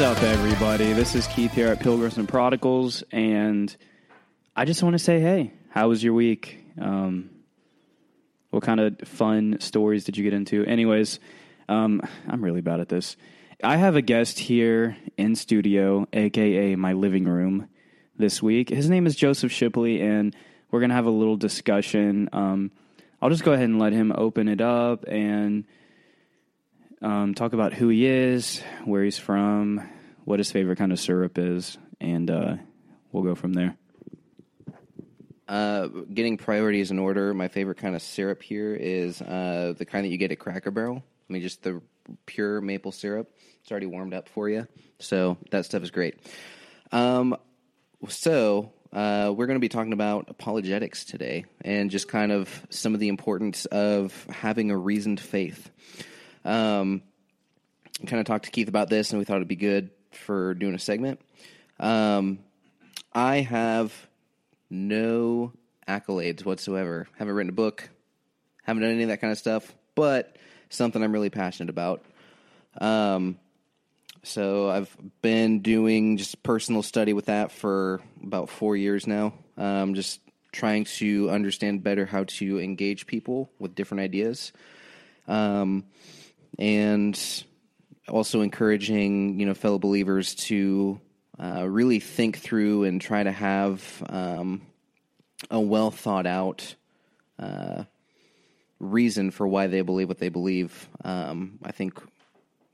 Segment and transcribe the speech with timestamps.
[0.00, 0.94] What's up, everybody?
[0.94, 3.76] This is Keith here at Pilgrims and Prodigals, and
[4.56, 6.64] I just want to say, hey, how was your week?
[6.80, 7.28] Um,
[8.48, 10.64] what kind of fun stories did you get into?
[10.64, 11.20] Anyways,
[11.68, 13.18] um, I'm really bad at this.
[13.62, 17.68] I have a guest here in studio, aka my living room,
[18.16, 18.70] this week.
[18.70, 20.34] His name is Joseph Shipley, and
[20.70, 22.30] we're gonna have a little discussion.
[22.32, 22.70] Um,
[23.20, 25.66] I'll just go ahead and let him open it up and
[27.02, 29.88] um, talk about who he is, where he's from,
[30.24, 32.56] what his favorite kind of syrup is, and uh,
[33.12, 33.76] we'll go from there.
[35.48, 37.34] Uh, getting priorities in order.
[37.34, 40.70] My favorite kind of syrup here is uh, the kind that you get at Cracker
[40.70, 41.02] Barrel.
[41.28, 41.82] I mean, just the
[42.26, 43.30] pure maple syrup.
[43.62, 46.20] It's already warmed up for you, so that stuff is great.
[46.92, 47.36] Um,
[48.08, 52.94] so uh, we're going to be talking about apologetics today, and just kind of some
[52.94, 55.70] of the importance of having a reasoned faith.
[56.44, 57.02] Um,
[58.06, 60.74] kind of talked to Keith about this, and we thought it'd be good for doing
[60.74, 61.20] a segment.
[61.78, 62.40] Um,
[63.12, 63.92] I have
[64.68, 65.52] no
[65.86, 67.08] accolades whatsoever.
[67.16, 67.88] Haven't written a book,
[68.62, 70.36] haven't done any of that kind of stuff, but
[70.68, 72.04] something I'm really passionate about.
[72.80, 73.38] Um,
[74.22, 79.32] so I've been doing just personal study with that for about four years now.
[79.56, 80.20] Um, just
[80.52, 84.52] trying to understand better how to engage people with different ideas.
[85.26, 85.84] Um,
[86.58, 87.44] and
[88.08, 91.00] also encouraging you know fellow believers to
[91.38, 94.62] uh, really think through and try to have um,
[95.50, 96.74] a well thought out
[97.38, 97.84] uh,
[98.78, 100.88] reason for why they believe what they believe.
[101.04, 102.00] Um, I think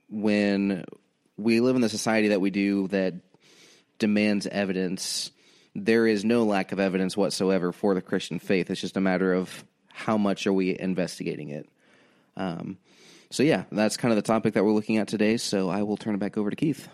[0.09, 0.85] when
[1.37, 3.15] we live in the society that we do that
[3.99, 5.31] demands evidence,
[5.75, 8.71] there is no lack of evidence whatsoever for the Christian faith.
[8.71, 11.69] It's just a matter of how much are we investigating it.
[12.37, 12.79] Um,
[13.31, 15.37] so yeah, that's kind of the topic that we're looking at today.
[15.37, 16.89] So I will turn it back over to Keith.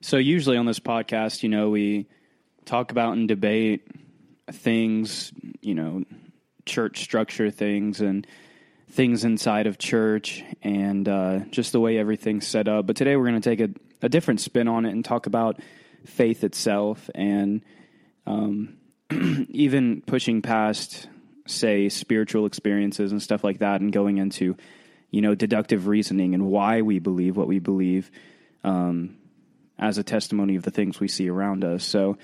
[0.00, 2.06] So usually on this podcast, you know, we
[2.64, 3.86] talk about and debate
[4.50, 6.04] things, you know,
[6.64, 8.26] church structure things and
[8.90, 12.86] things inside of church and uh, just the way everything's set up.
[12.86, 13.70] But today we're going to take a,
[14.02, 15.60] a, different spin on it and talk about
[16.04, 17.62] faith itself and
[18.26, 18.78] um,
[19.50, 21.08] even pushing past
[21.50, 24.56] say spiritual experiences and stuff like that and going into
[25.10, 28.10] you know deductive reasoning and why we believe what we believe
[28.64, 29.16] um,
[29.78, 31.84] as a testimony of the things we see around us.
[31.84, 32.18] So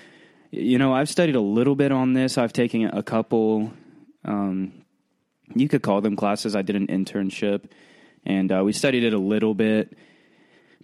[0.49, 2.37] you know i've studied a little bit on this.
[2.37, 3.71] I've taken a couple
[4.25, 4.73] um,
[5.55, 6.55] you could call them classes.
[6.55, 7.65] I did an internship
[8.25, 9.97] and uh, we studied it a little bit.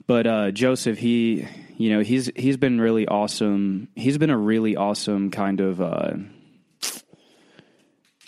[0.05, 3.87] But uh, joseph he you know he's he's been really awesome.
[3.95, 6.13] He's been a really awesome kind of uh,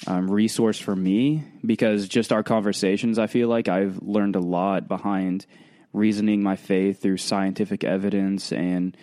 [0.08, 4.88] um, resource for me because just our conversations, I feel like I've learned a lot
[4.88, 5.46] behind
[5.94, 8.96] reasoning my faith through scientific evidence and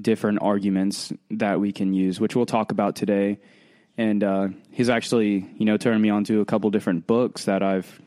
[0.00, 3.38] different arguments that we can use, which we'll talk about today.
[3.96, 7.62] And uh, he's actually, you know, turned me on to a couple different books that
[7.62, 8.00] I've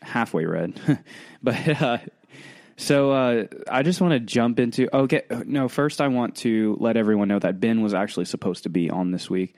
[0.00, 0.80] halfway read.
[1.42, 1.98] but uh,
[2.76, 4.94] so uh, I just want to jump into.
[4.94, 8.68] Okay, no, first I want to let everyone know that Ben was actually supposed to
[8.68, 9.54] be on this week.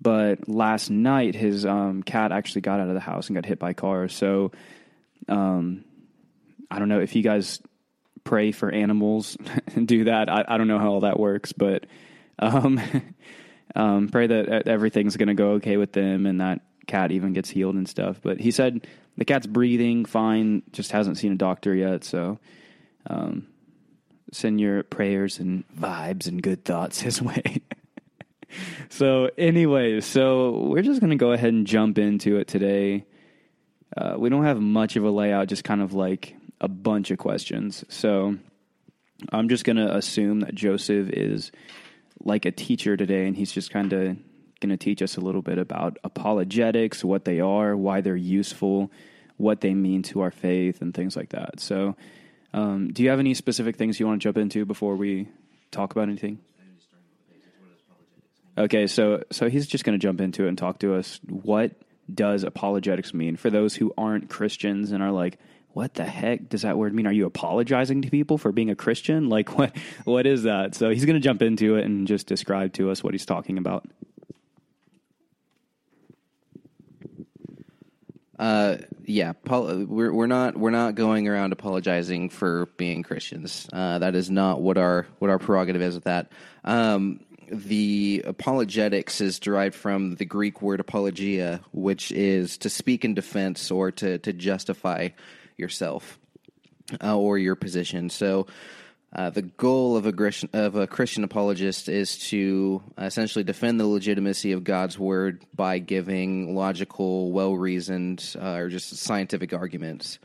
[0.00, 3.58] But last night, his um, cat actually got out of the house and got hit
[3.58, 4.08] by a car.
[4.08, 4.52] So,
[5.28, 5.84] um,
[6.70, 7.60] I don't know if you guys
[8.24, 9.36] pray for animals
[9.74, 10.28] and do that.
[10.28, 11.86] I, I, don't know how all that works, but
[12.38, 12.80] um,
[13.76, 17.50] um pray that everything's going to go okay with them and that cat even gets
[17.50, 18.20] healed and stuff.
[18.22, 18.86] But he said
[19.16, 22.04] the cat's breathing fine, just hasn't seen a doctor yet.
[22.04, 22.38] So,
[23.06, 23.48] um,
[24.30, 27.62] send your prayers and vibes and good thoughts his way
[28.88, 33.04] so, anyway, so we're just going to go ahead and jump into it today.
[33.96, 37.18] Uh, we don't have much of a layout, just kind of like a bunch of
[37.18, 37.84] questions.
[37.88, 38.36] So,
[39.32, 41.50] I'm just going to assume that Joseph is
[42.22, 44.16] like a teacher today, and he's just kind of
[44.60, 48.90] going to teach us a little bit about apologetics, what they are, why they're useful,
[49.36, 51.60] what they mean to our faith, and things like that.
[51.60, 51.96] So,
[52.52, 55.28] um, do you have any specific things you want to jump into before we
[55.70, 56.38] talk about anything?
[58.58, 61.20] Okay, so so he's just going to jump into it and talk to us.
[61.28, 61.72] What
[62.12, 65.38] does apologetics mean for those who aren't Christians and are like,
[65.74, 67.06] what the heck does that word mean?
[67.06, 69.28] Are you apologizing to people for being a Christian?
[69.38, 70.74] Like what what is that?
[70.74, 73.58] So he's going to jump into it and just describe to us what he's talking
[73.58, 73.86] about.
[78.36, 83.68] Uh, yeah, we're we're not we're not going around apologizing for being Christians.
[83.72, 86.32] Uh, that is not what our what our prerogative is with that.
[86.64, 87.20] Um,
[87.50, 93.70] the apologetics is derived from the Greek word apologia, which is to speak in defense
[93.70, 95.10] or to, to justify
[95.56, 96.18] yourself.
[97.02, 98.10] uh, or your position.
[98.10, 98.46] So,
[99.14, 104.52] uh, the goal of a, of a Christian apologist is to essentially defend the legitimacy
[104.52, 110.18] of God's word by giving logical, well reasoned, uh, or just scientific arguments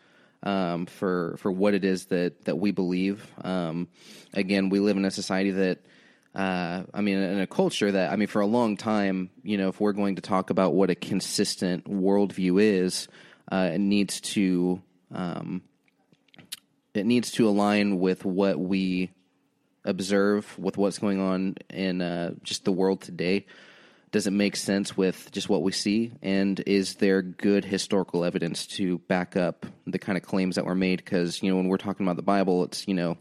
[0.43, 3.25] um, for for what it is that that we believe.
[3.41, 3.87] Um,
[4.33, 5.79] again, we live in a society that.
[6.35, 9.69] Uh, I mean, in a culture that, I mean, for a long time, you know,
[9.69, 13.07] if we're going to talk about what a consistent worldview is,
[13.51, 14.81] uh, it needs to
[15.11, 15.61] um,
[16.93, 19.11] it needs to align with what we
[19.85, 23.45] observe with what's going on in uh, just the world today.
[24.11, 26.13] Does it make sense with just what we see?
[26.21, 30.75] And is there good historical evidence to back up the kind of claims that were
[30.75, 30.97] made?
[31.03, 33.17] Because you know when we're talking about the bible it's you know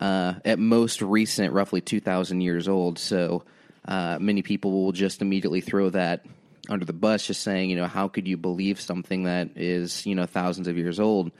[0.00, 3.42] uh, at most recent roughly 2000 years old so
[3.86, 6.24] uh, many people will just immediately throw that
[6.68, 10.14] under the bus just saying you know how could you believe something that is you
[10.14, 11.30] know thousands of years old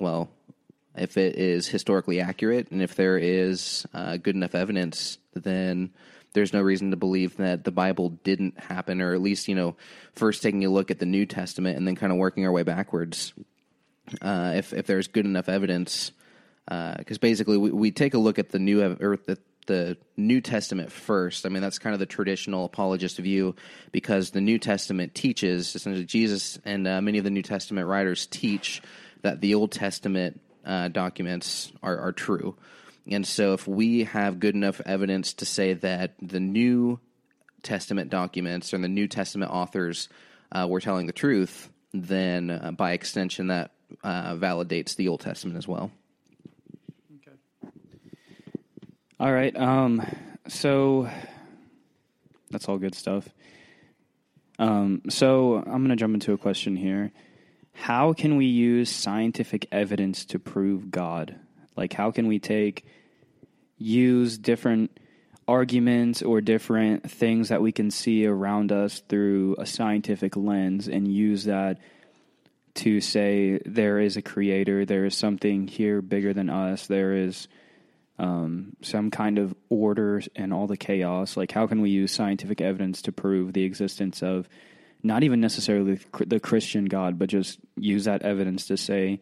[0.00, 0.28] well
[0.96, 5.90] if it is historically accurate and if there is uh, good enough evidence, then
[6.32, 9.76] there's no reason to believe that the Bible didn't happen, or at least, you know,
[10.14, 12.62] first taking a look at the New Testament and then kind of working our way
[12.62, 13.32] backwards.
[14.22, 16.12] Uh, if if there's good enough evidence,
[16.66, 20.40] because uh, basically we, we take a look at the new or the, the New
[20.40, 21.46] Testament first.
[21.46, 23.54] I mean, that's kind of the traditional apologist view
[23.92, 28.26] because the New Testament teaches essentially Jesus and uh, many of the New Testament writers
[28.26, 28.82] teach
[29.22, 32.56] that the Old Testament uh, documents are, are true.
[33.08, 36.98] And so, if we have good enough evidence to say that the New
[37.62, 40.08] Testament documents and the New Testament authors
[40.50, 43.70] uh, were telling the truth, then uh, by extension, that
[44.02, 45.92] uh, validates the Old Testament as well.
[47.16, 47.36] Okay.
[49.18, 49.56] All right.
[49.56, 50.06] Um,
[50.46, 51.08] so
[52.50, 53.26] that's all good stuff.
[54.58, 57.12] Um, so I'm going to jump into a question here
[57.72, 61.36] how can we use scientific evidence to prove God?
[61.76, 62.86] Like, how can we take,
[63.78, 64.98] use different
[65.48, 71.06] arguments or different things that we can see around us through a scientific lens and
[71.06, 71.78] use that
[72.74, 77.46] to say there is a creator, there is something here bigger than us, there is
[78.18, 81.36] um, some kind of order and all the chaos.
[81.36, 84.48] Like, how can we use scientific evidence to prove the existence of
[85.02, 89.20] not even necessarily the Christian God, but just use that evidence to say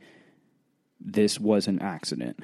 [1.01, 2.43] this was an accident.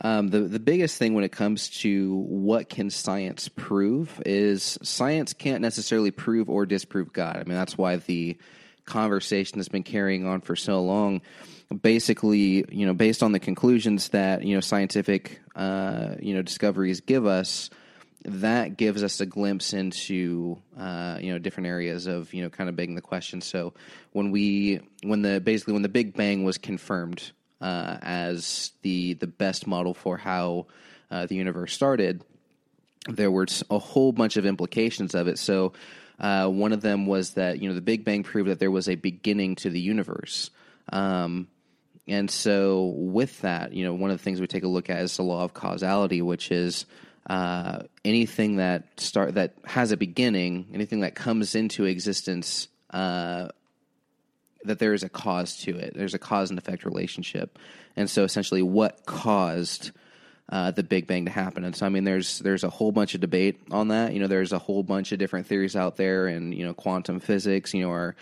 [0.00, 5.32] Um, the the biggest thing when it comes to what can science prove is science
[5.32, 7.36] can't necessarily prove or disprove God.
[7.36, 8.36] I mean that's why the
[8.86, 11.20] conversation that's been carrying on for so long.
[11.82, 17.00] Basically, you know, based on the conclusions that you know scientific uh, you know discoveries
[17.00, 17.70] give us,
[18.24, 22.68] that gives us a glimpse into uh, you know different areas of you know kind
[22.68, 23.40] of begging the question.
[23.40, 23.72] So
[24.12, 29.26] when we when the basically when the Big Bang was confirmed uh, as the the
[29.26, 30.66] best model for how
[31.10, 32.22] uh, the universe started,
[33.08, 35.38] there were a whole bunch of implications of it.
[35.38, 35.72] So
[36.18, 38.88] uh, one of them was that you know the Big Bang proved that there was
[38.88, 40.50] a beginning to the universe.
[40.92, 41.48] Um,
[42.08, 45.00] and so, with that, you know, one of the things we take a look at
[45.00, 46.86] is the law of causality, which is
[47.28, 53.48] uh, anything that start that has a beginning, anything that comes into existence, uh,
[54.64, 55.94] that there is a cause to it.
[55.96, 57.58] There's a cause and effect relationship,
[57.96, 59.90] and so essentially, what caused
[60.48, 61.64] uh, the Big Bang to happen?
[61.64, 64.12] And so, I mean, there's there's a whole bunch of debate on that.
[64.12, 67.20] You know, there's a whole bunch of different theories out there, and you know, quantum
[67.20, 67.74] physics.
[67.74, 68.16] You know, are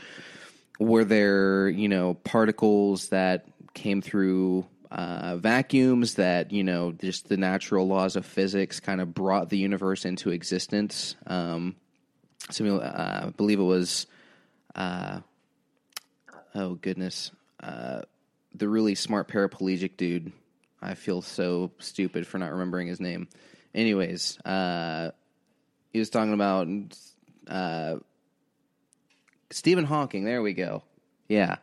[0.78, 7.37] were there you know particles that came through uh, vacuums that you know just the
[7.37, 11.16] natural laws of physics kind of brought the universe into existence.
[11.26, 11.75] Um,
[12.50, 14.07] so uh, I believe it was,
[14.75, 15.21] uh,
[16.54, 17.31] oh goodness,
[17.62, 18.02] uh,
[18.54, 20.33] the really smart paraplegic dude.
[20.83, 23.28] I feel so stupid for not remembering his name.
[23.75, 25.11] Anyways, uh,
[25.93, 26.69] he was talking about
[27.49, 27.97] uh,
[29.50, 30.25] Stephen Hawking.
[30.25, 30.83] There we go.
[31.28, 31.57] Yeah.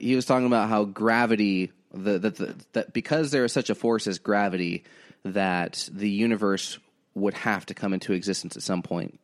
[0.00, 3.74] he was talking about how gravity the, the, the, that because there is such a
[3.74, 4.84] force as gravity
[5.24, 6.78] that the universe
[7.14, 9.18] would have to come into existence at some point.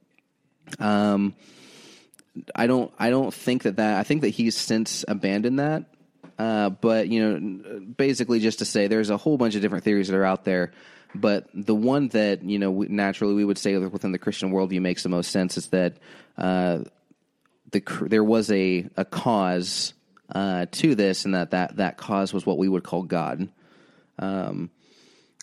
[0.78, 1.34] Um,
[2.54, 5.84] I don't I don't think that that I think that he's since abandoned that.
[6.38, 10.08] Uh, but you know, basically, just to say, there's a whole bunch of different theories
[10.08, 10.72] that are out there.
[11.14, 15.02] But the one that you know naturally we would say within the Christian worldview makes
[15.02, 15.96] the most sense is that
[16.36, 16.80] uh,
[17.72, 19.94] the there was a a cause
[20.32, 23.48] uh, to this, and that, that that cause was what we would call God.
[24.18, 24.70] Um,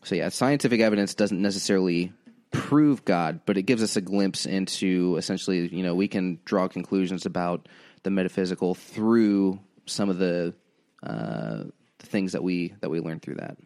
[0.04, 2.14] so yeah, scientific evidence doesn't necessarily
[2.52, 6.68] prove God, but it gives us a glimpse into essentially, you know, we can draw
[6.68, 7.68] conclusions about
[8.04, 10.54] the metaphysical through some of the
[11.02, 13.58] the things that we that we learned through that.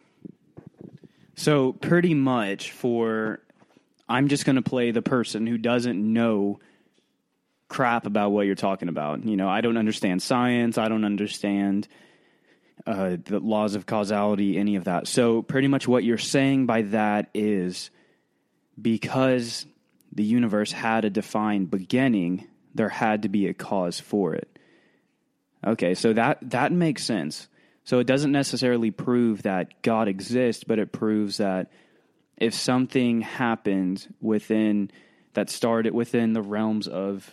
[1.36, 3.40] So pretty much for
[4.08, 6.60] I'm just going to play the person who doesn't know
[7.68, 9.24] crap about what you're talking about.
[9.24, 10.76] You know, I don't understand science.
[10.76, 11.88] I don't understand
[12.86, 15.06] uh, the laws of causality, any of that.
[15.06, 17.90] So pretty much what you're saying by that is
[18.80, 19.64] because
[20.12, 24.49] the universe had a defined beginning, there had to be a cause for it.
[25.66, 27.48] Okay, so that that makes sense.
[27.84, 31.70] So it doesn't necessarily prove that God exists, but it proves that
[32.36, 34.90] if something happened within
[35.34, 37.30] that started within the realms of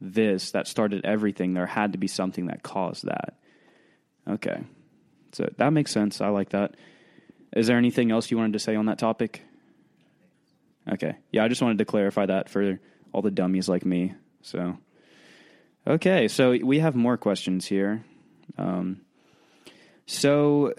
[0.00, 3.38] this that started everything, there had to be something that caused that.
[4.28, 4.62] Okay.
[5.32, 6.20] So that makes sense.
[6.20, 6.76] I like that.
[7.54, 9.42] Is there anything else you wanted to say on that topic?
[10.90, 11.16] Okay.
[11.32, 12.78] Yeah, I just wanted to clarify that for
[13.12, 14.14] all the dummies like me.
[14.42, 14.78] So,
[15.88, 16.28] okay.
[16.28, 18.04] So we have more questions here.
[18.56, 19.00] Um,
[20.06, 20.74] so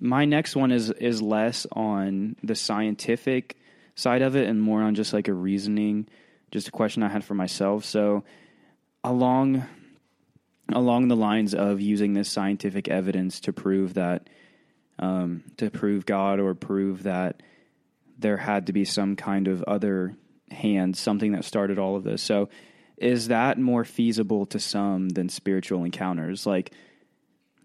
[0.00, 3.56] my next one is is less on the scientific
[3.94, 6.06] side of it and more on just like a reasoning,
[6.50, 7.84] just a question I had for myself.
[7.84, 8.24] So
[9.02, 9.66] along
[10.72, 14.28] along the lines of using this scientific evidence to prove that
[14.98, 17.42] um, to prove God or prove that
[18.18, 20.16] there had to be some kind of other
[20.50, 22.22] hand, something that started all of this.
[22.22, 22.48] So,
[22.96, 26.46] is that more feasible to some than spiritual encounters?
[26.46, 26.72] Like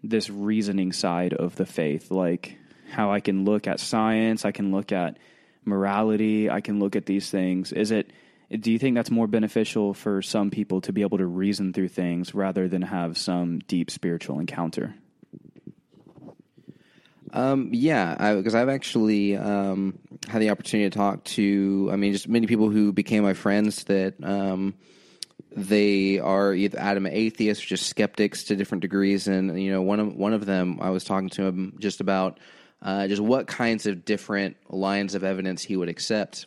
[0.02, 2.58] this reasoning side of the faith, like
[2.90, 5.18] how I can look at science, I can look at
[5.64, 7.72] morality, I can look at these things.
[7.72, 8.12] Is it
[8.60, 11.88] do you think that's more beneficial for some people to be able to reason through
[11.88, 14.94] things rather than have some deep spiritual encounter?
[17.32, 19.98] Um, yeah, because I've actually um,
[20.28, 23.84] had the opportunity to talk to, I mean, just many people who became my friends
[23.84, 24.74] that um,
[25.56, 29.28] they are either adamant atheists or just skeptics to different degrees.
[29.28, 32.40] And you know, one of one of them, I was talking to him just about
[32.80, 36.46] uh, just what kinds of different lines of evidence he would accept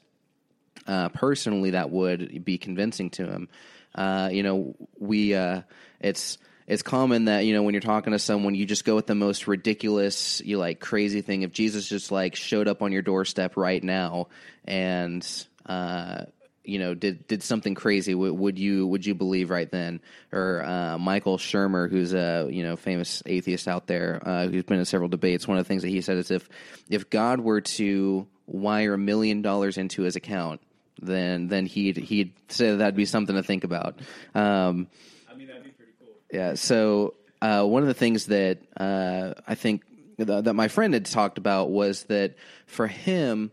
[0.87, 3.49] uh, personally that would be convincing to him.
[3.93, 5.61] Uh, you know, we uh,
[5.99, 9.07] it's it's common that you know when you're talking to someone, you just go with
[9.07, 11.43] the most ridiculous, you like crazy thing.
[11.43, 14.27] If Jesus just like showed up on your doorstep right now
[14.65, 15.25] and
[15.65, 16.25] uh,
[16.65, 20.01] you know did did something crazy, w- would you would you believe right then?
[20.31, 24.79] Or uh, Michael Shermer, who's a you know famous atheist out there, uh, who's been
[24.79, 25.47] in several debates.
[25.47, 26.49] One of the things that he said is if
[26.89, 30.61] if God were to wire a million dollars into his account
[31.01, 33.99] then then he'd he'd say that'd be something to think about.
[34.33, 34.87] Um,
[35.29, 36.13] I mean, that'd be pretty cool.
[36.31, 36.55] Yeah.
[36.55, 39.83] So uh, one of the things that uh, I think
[40.17, 43.51] th- that my friend had talked about was that for him,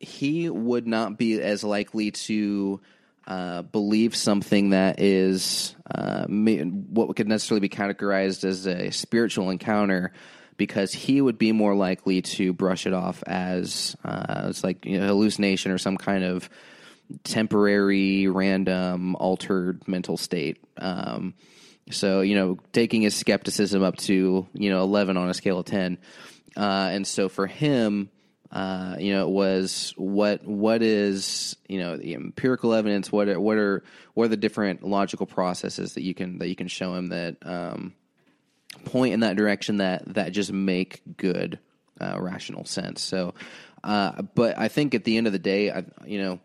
[0.00, 2.80] he would not be as likely to.
[3.26, 10.12] Uh, believe something that is uh, what could necessarily be categorized as a spiritual encounter
[10.60, 15.00] because he would be more likely to brush it off as uh, it's like you
[15.00, 16.50] know, hallucination or some kind of
[17.24, 20.58] temporary, random, altered mental state.
[20.76, 21.32] Um,
[21.90, 25.64] so you know, taking his skepticism up to you know eleven on a scale of
[25.64, 25.96] ten,
[26.56, 28.10] uh, and so for him.
[28.52, 33.12] Uh, you know, it was what what is you know the empirical evidence?
[33.12, 36.56] What are, what are what are the different logical processes that you can that you
[36.56, 37.94] can show him that um,
[38.84, 41.60] point in that direction that that just make good
[42.00, 43.02] uh, rational sense.
[43.02, 43.34] So,
[43.84, 46.40] uh, but I think at the end of the day, I, you know,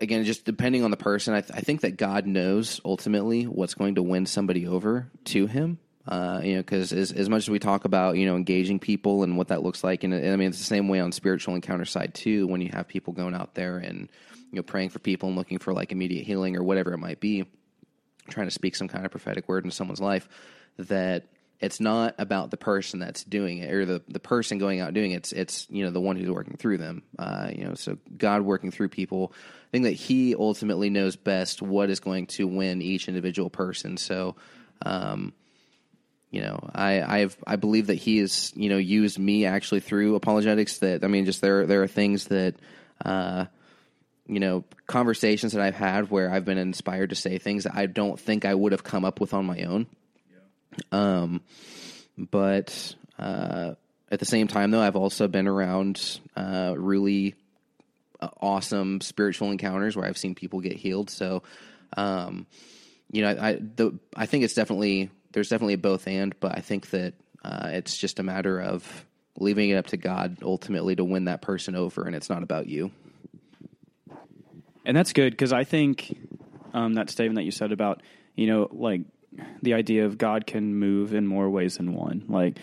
[0.00, 3.74] again, just depending on the person, I, th- I, think that God knows ultimately what's
[3.74, 5.78] going to win somebody over to Him.
[6.06, 9.22] Uh, you know, because as, as much as we talk about you know engaging people
[9.22, 11.54] and what that looks like, and, and I mean it's the same way on spiritual
[11.54, 12.46] encounter side too.
[12.46, 14.08] When you have people going out there and
[14.50, 17.20] you know praying for people and looking for like immediate healing or whatever it might
[17.20, 17.46] be,
[18.28, 20.28] trying to speak some kind of prophetic word into someone's life
[20.78, 21.26] that
[21.62, 25.12] it's not about the person that's doing it or the, the person going out doing
[25.12, 25.18] it.
[25.18, 27.04] It's, it's, you know, the one who's working through them.
[27.16, 29.32] Uh, you know, so God working through people.
[29.32, 33.96] I think that he ultimately knows best what is going to win each individual person.
[33.96, 34.34] So,
[34.84, 35.32] um,
[36.32, 40.14] you know, I I've I believe that he has you know used me actually through
[40.14, 40.78] apologetics.
[40.78, 42.54] That I mean, just there there are things that
[43.04, 43.44] uh,
[44.26, 47.84] you know conversations that I've had where I've been inspired to say things that I
[47.84, 49.86] don't think I would have come up with on my own.
[50.30, 50.98] Yeah.
[50.98, 51.42] Um,
[52.16, 53.74] but uh,
[54.10, 57.34] at the same time, though, I've also been around uh, really
[58.40, 61.10] awesome spiritual encounters where I've seen people get healed.
[61.10, 61.42] So,
[61.94, 62.46] um,
[63.10, 66.60] you know, I the, I think it's definitely there's definitely a both and, but I
[66.60, 69.06] think that uh, it's just a matter of
[69.38, 72.66] leaving it up to God ultimately to win that person over, and it's not about
[72.66, 72.90] you.
[74.84, 76.16] And that's good because I think
[76.74, 78.02] um, that statement that you said about
[78.34, 79.02] you know like
[79.62, 82.24] the idea of God can move in more ways than one.
[82.28, 82.58] Like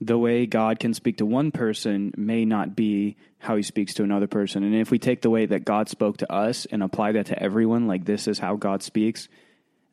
[0.00, 4.04] the way God can speak to one person may not be how he speaks to
[4.04, 4.62] another person.
[4.62, 7.42] And if we take the way that God spoke to us and apply that to
[7.42, 9.28] everyone, like this is how God speaks,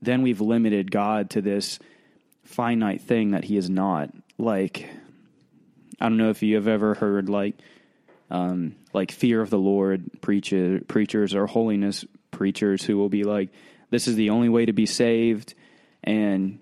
[0.01, 1.79] then we've limited God to this
[2.45, 4.11] finite thing that he is not.
[4.37, 4.89] Like,
[5.99, 7.55] I don't know if you have ever heard like,
[8.29, 13.49] um, like fear of the Lord preacher, preachers or holiness preachers who will be like,
[13.89, 15.53] this is the only way to be saved.
[16.03, 16.59] And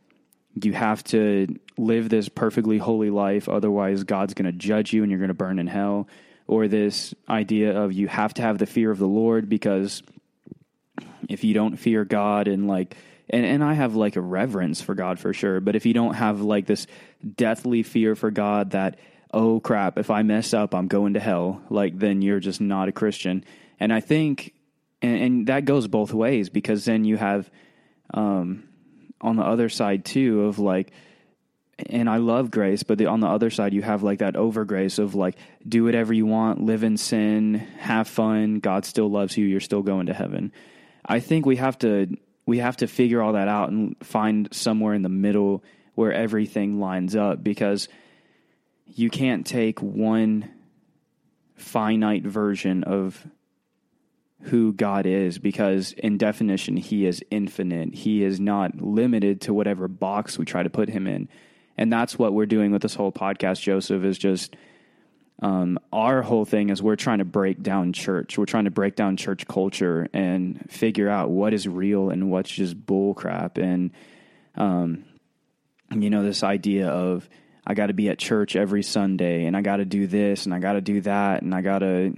[0.61, 1.47] you have to
[1.77, 5.33] live this perfectly holy life, otherwise, God's going to judge you and you're going to
[5.33, 6.07] burn in hell.
[6.47, 10.03] Or this idea of you have to have the fear of the Lord because
[11.29, 12.95] if you don't fear God and like,
[13.29, 16.15] and, and I have like a reverence for God for sure, but if you don't
[16.15, 16.87] have like this
[17.35, 18.99] deathly fear for God that,
[19.33, 22.89] oh crap, if I mess up, I'm going to hell, like then you're just not
[22.89, 23.43] a Christian.
[23.79, 24.53] And I think,
[25.01, 27.49] and, and that goes both ways because then you have,
[28.13, 28.67] um,
[29.21, 30.91] on the other side too of like
[31.79, 34.63] and I love grace, but the, on the other side, you have like that over
[34.65, 35.35] grace of like,
[35.67, 38.59] do whatever you want, live in sin, have fun.
[38.59, 39.45] God still loves you.
[39.45, 40.51] You're still going to heaven.
[41.05, 42.15] I think we have to,
[42.45, 45.63] we have to figure all that out and find somewhere in the middle
[45.95, 47.87] where everything lines up because
[48.87, 50.49] you can't take one
[51.55, 53.25] finite version of
[54.41, 57.93] who God is because, in definition, He is infinite.
[57.93, 61.29] He is not limited to whatever box we try to put Him in.
[61.77, 64.55] And that's what we're doing with this whole podcast, Joseph, is just
[65.43, 68.37] um, our whole thing is we're trying to break down church.
[68.37, 72.49] We're trying to break down church culture and figure out what is real and what's
[72.49, 73.57] just bull crap.
[73.57, 73.91] And,
[74.55, 75.03] um,
[75.91, 77.27] you know, this idea of,
[77.67, 80.55] I got to be at church every Sunday and I got to do this and
[80.55, 82.13] I got to do that and I got to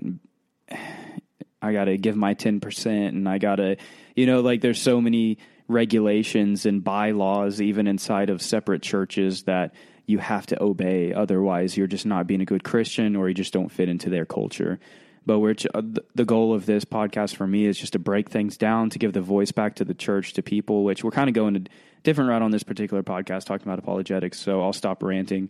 [1.62, 3.78] I got to give my 10% and I got to,
[4.16, 9.74] you know, like there's so many regulations and bylaws, even inside of separate churches, that
[10.06, 11.14] you have to obey.
[11.14, 14.26] Otherwise, you're just not being a good Christian or you just don't fit into their
[14.26, 14.80] culture.
[15.26, 15.82] But we're, uh,
[16.14, 19.14] the goal of this podcast for me is just to break things down, to give
[19.14, 21.62] the voice back to the church, to people, which we're kind of going a
[22.04, 24.40] different route on this particular podcast, talking about apologetics.
[24.40, 25.50] So I'll stop ranting.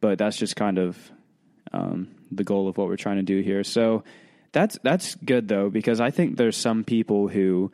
[0.00, 1.10] But that's just kind of
[1.72, 3.64] um, the goal of what we're trying to do here.
[3.64, 4.04] So,
[4.56, 7.70] that's that's good though because I think there's some people who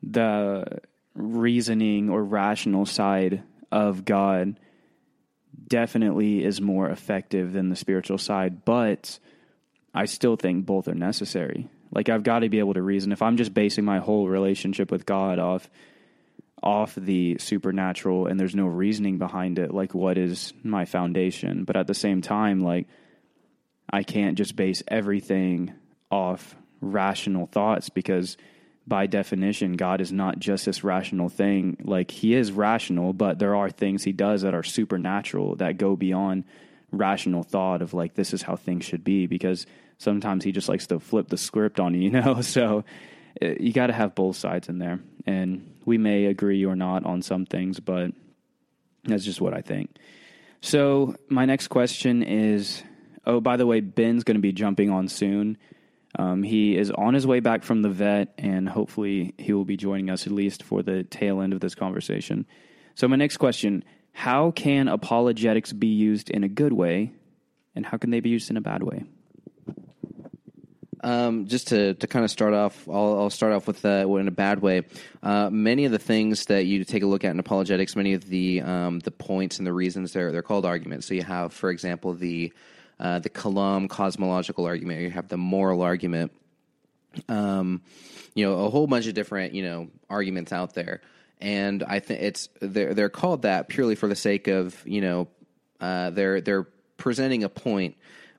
[0.00, 0.80] the
[1.14, 4.60] reasoning or rational side of God
[5.66, 9.18] definitely is more effective than the spiritual side, but
[9.94, 11.68] I still think both are necessary.
[11.92, 13.12] Like I've got to be able to reason.
[13.12, 15.68] If I'm just basing my whole relationship with God off
[16.62, 21.64] off the supernatural and there's no reasoning behind it, like what is my foundation?
[21.64, 22.86] But at the same time, like
[23.90, 25.72] I can't just base everything
[26.10, 28.36] off rational thoughts because
[28.86, 31.76] by definition God is not just this rational thing.
[31.82, 35.96] Like he is rational but there are things he does that are supernatural that go
[35.96, 36.44] beyond
[36.92, 39.66] rational thought of like this is how things should be because
[39.98, 42.40] sometimes he just likes to flip the script on you you know?
[42.40, 42.84] So
[43.40, 45.00] eh, you got to have both sides in there.
[45.26, 48.12] And we may agree or not on some things but
[49.04, 49.90] that's just what I think.
[50.60, 52.82] So my next question is
[53.26, 55.58] Oh, by the way, Ben's going to be jumping on soon.
[56.18, 59.76] Um, he is on his way back from the vet, and hopefully he will be
[59.76, 62.46] joining us at least for the tail end of this conversation.
[62.94, 67.12] So, my next question How can apologetics be used in a good way,
[67.74, 69.04] and how can they be used in a bad way?
[71.04, 74.26] Um, just to, to kind of start off, I'll, I'll start off with uh, in
[74.26, 74.82] a bad way.
[75.22, 78.26] Uh, many of the things that you take a look at in apologetics, many of
[78.26, 81.06] the um, the points and the reasons they're they're called arguments.
[81.06, 82.52] So you have, for example, the
[82.98, 86.32] uh, the Kalam cosmological argument, you have the moral argument.
[87.28, 87.82] Um,
[88.34, 91.00] you know, a whole bunch of different you know arguments out there,
[91.40, 95.28] and I think it's they're they're called that purely for the sake of you know
[95.80, 96.66] uh, they're they're
[96.98, 97.96] presenting a point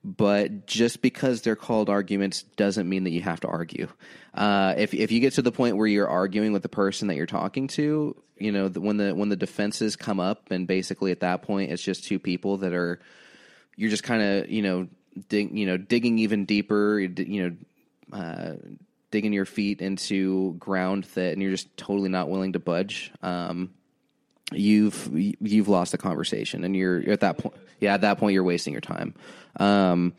[0.07, 3.89] but just because they're called arguments doesn't mean that you have to argue.
[4.33, 7.15] Uh, if if you get to the point where you're arguing with the person that
[7.15, 11.11] you're talking to, you know the, when the when the defenses come up, and basically
[11.11, 12.99] at that point it's just two people that are
[13.77, 14.87] you're just kind of you know
[15.29, 18.53] dig, you know digging even deeper you know uh,
[19.11, 23.11] digging your feet into ground that and you're just totally not willing to budge.
[23.21, 23.73] Um,
[24.51, 28.43] you've you've lost the conversation and you're, at that point yeah at that point you're
[28.43, 29.13] wasting your time.
[29.57, 30.13] Um,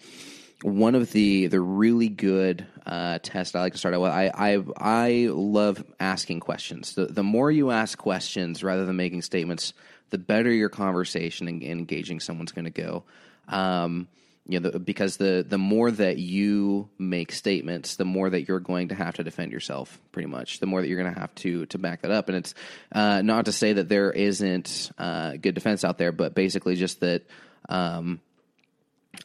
[0.62, 4.30] one of the the really good uh, tests I like to start out with I
[4.34, 6.94] I, I love asking questions.
[6.94, 9.72] The, the more you ask questions rather than making statements
[10.10, 13.04] the better your conversation and engaging someone's going to go
[13.48, 14.08] um,
[14.48, 18.60] you know, the, because the the more that you make statements, the more that you're
[18.60, 20.00] going to have to defend yourself.
[20.10, 22.28] Pretty much, the more that you're going to have to to back that up.
[22.28, 22.54] And it's
[22.90, 27.00] uh, not to say that there isn't uh, good defense out there, but basically just
[27.00, 27.26] that.
[27.68, 28.20] Um,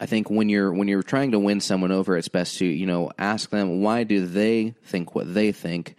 [0.01, 2.85] I think when you're when you're trying to win someone over, it's best to you
[2.85, 5.95] know ask them why do they think what they think,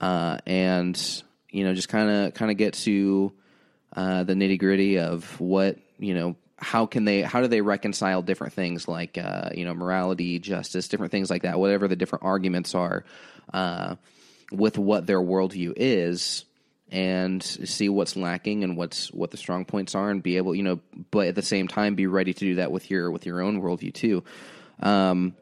[0.00, 3.32] uh, and you know just kind of kind of get to
[3.94, 8.22] uh, the nitty gritty of what you know how can they how do they reconcile
[8.22, 12.24] different things like uh, you know morality justice different things like that whatever the different
[12.24, 13.04] arguments are
[13.52, 13.96] uh,
[14.50, 16.44] with what their worldview is
[16.90, 20.62] and see what's lacking and what's what the strong points are and be able you
[20.62, 23.40] know but at the same time be ready to do that with your with your
[23.40, 24.24] own worldview too.
[24.80, 25.34] Um,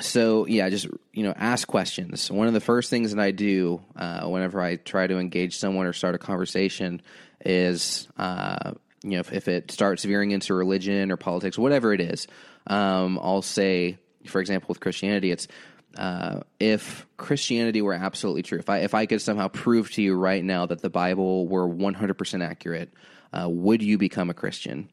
[0.00, 2.30] so yeah just you know ask questions.
[2.30, 5.86] One of the first things that i do uh, whenever i try to engage someone
[5.86, 7.02] or start a conversation
[7.44, 12.00] is uh, you know, if, if, it starts veering into religion or politics, whatever it
[12.00, 12.26] is,
[12.66, 15.48] um, I'll say, for example, with Christianity, it's
[15.96, 20.14] uh, if Christianity were absolutely true, if I if I could somehow prove to you
[20.14, 22.92] right now that the Bible were one hundred percent accurate,
[23.32, 24.90] uh, would you become a Christian?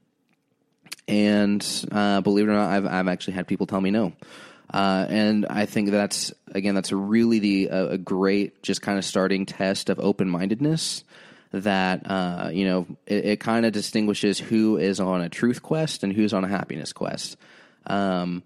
[1.08, 4.14] And uh, believe it or not, I've I've actually had people tell me no.
[4.74, 9.46] Uh, and I think that's again that's really the a great just kind of starting
[9.46, 11.04] test of open mindedness
[11.64, 16.04] that uh, you know it, it kind of distinguishes who is on a truth quest
[16.04, 17.38] and who's on a happiness quest.
[17.88, 18.44] Um,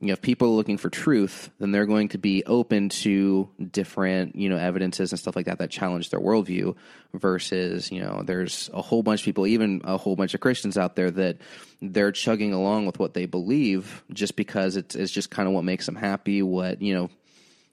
[0.00, 3.50] you know, if people are looking for truth, then they're going to be open to
[3.70, 6.74] different, you know, evidences and stuff like that that challenge their worldview.
[7.12, 10.78] Versus, you know, there's a whole bunch of people, even a whole bunch of Christians
[10.78, 11.38] out there that
[11.82, 15.64] they're chugging along with what they believe just because it's, it's just kind of what
[15.64, 17.10] makes them happy, what you know,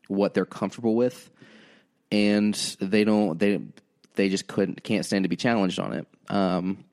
[0.08, 1.30] what they're comfortable with,
[2.12, 3.62] and they don't they
[4.18, 6.08] they just couldn't can't stand to be challenged on it.
[6.30, 6.84] Um,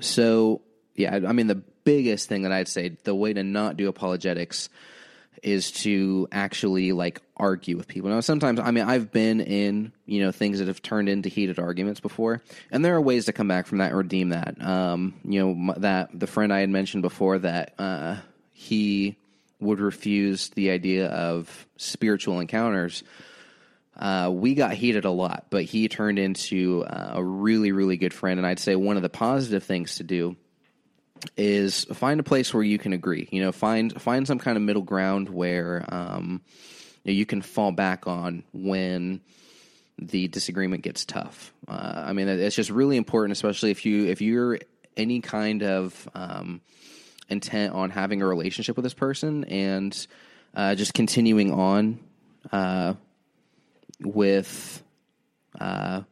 [0.00, 0.62] so
[0.96, 4.68] yeah, I mean the biggest thing that I'd say the way to not do apologetics
[5.42, 8.10] is to actually like argue with people.
[8.10, 11.58] Now sometimes I mean I've been in, you know, things that have turned into heated
[11.58, 14.60] arguments before, and there are ways to come back from that and redeem that.
[14.60, 18.16] Um, you know, that the friend I had mentioned before that uh,
[18.52, 19.16] he
[19.60, 23.04] would refuse the idea of spiritual encounters
[24.00, 28.14] uh, we got heated a lot, but he turned into uh, a really, really good
[28.14, 28.40] friend.
[28.40, 30.36] And I'd say one of the positive things to do
[31.36, 33.28] is find a place where you can agree.
[33.30, 36.40] You know, find find some kind of middle ground where um,
[37.04, 39.20] you, know, you can fall back on when
[39.98, 41.52] the disagreement gets tough.
[41.68, 44.58] Uh, I mean, it's just really important, especially if you if you're
[44.96, 46.62] any kind of um,
[47.28, 50.06] intent on having a relationship with this person and
[50.54, 52.00] uh, just continuing on
[52.50, 52.94] uh,
[54.00, 54.82] with,
[55.58, 56.02] uh,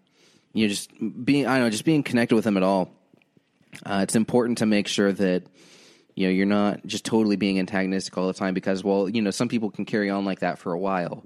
[0.52, 0.90] you know, just
[1.24, 2.90] being, I don't know, just being connected with them at all.
[3.84, 5.44] Uh, it's important to make sure that,
[6.14, 9.30] you know, you're not just totally being antagonistic all the time because, well, you know,
[9.30, 11.24] some people can carry on like that for a while.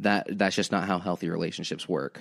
[0.00, 2.20] That that's just not how healthy relationships work.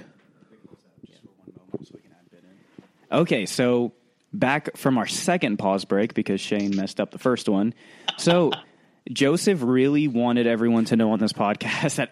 [3.11, 3.93] Okay, so
[4.33, 7.73] back from our second pause break because Shane messed up the first one.
[8.17, 8.51] So
[9.11, 12.11] Joseph really wanted everyone to know on this podcast that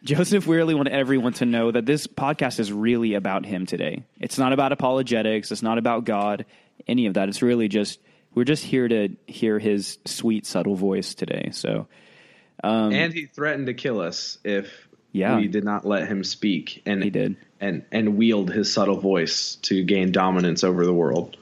[0.04, 4.04] Joseph really wanted everyone to know that this podcast is really about him today.
[4.18, 5.52] It's not about apologetics.
[5.52, 6.46] It's not about God,
[6.86, 7.28] any of that.
[7.28, 8.00] It's really just,
[8.34, 11.50] we're just here to hear his sweet, subtle voice today.
[11.52, 11.86] So,
[12.64, 15.36] um, and he threatened to kill us if yeah.
[15.36, 16.82] we did not let him speak.
[16.86, 17.36] And he did.
[17.60, 21.36] And, and wield his subtle voice to gain dominance over the world.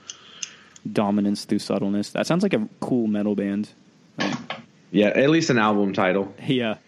[0.91, 2.11] Dominance through subtleness.
[2.11, 3.69] That sounds like a cool metal band.
[4.91, 6.35] Yeah, at least an album title.
[6.45, 6.79] Yeah.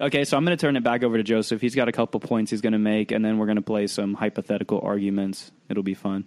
[0.00, 1.60] Okay, so I'm going to turn it back over to Joseph.
[1.60, 3.86] He's got a couple points he's going to make, and then we're going to play
[3.86, 5.52] some hypothetical arguments.
[5.68, 6.24] It'll be fun.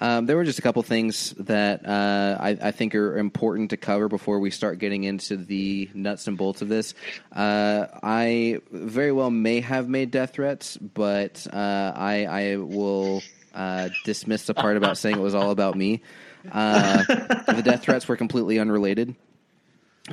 [0.00, 3.78] Um, there were just a couple things that uh, I, I, think are important to
[3.78, 6.94] cover before we start getting into the nuts and bolts of this.
[7.32, 13.22] Uh, I very well may have made death threats, but uh, I, I, will
[13.54, 16.02] uh, dismiss the part about saying it was all about me.
[16.50, 17.04] Uh,
[17.46, 19.14] the death threats were completely unrelated.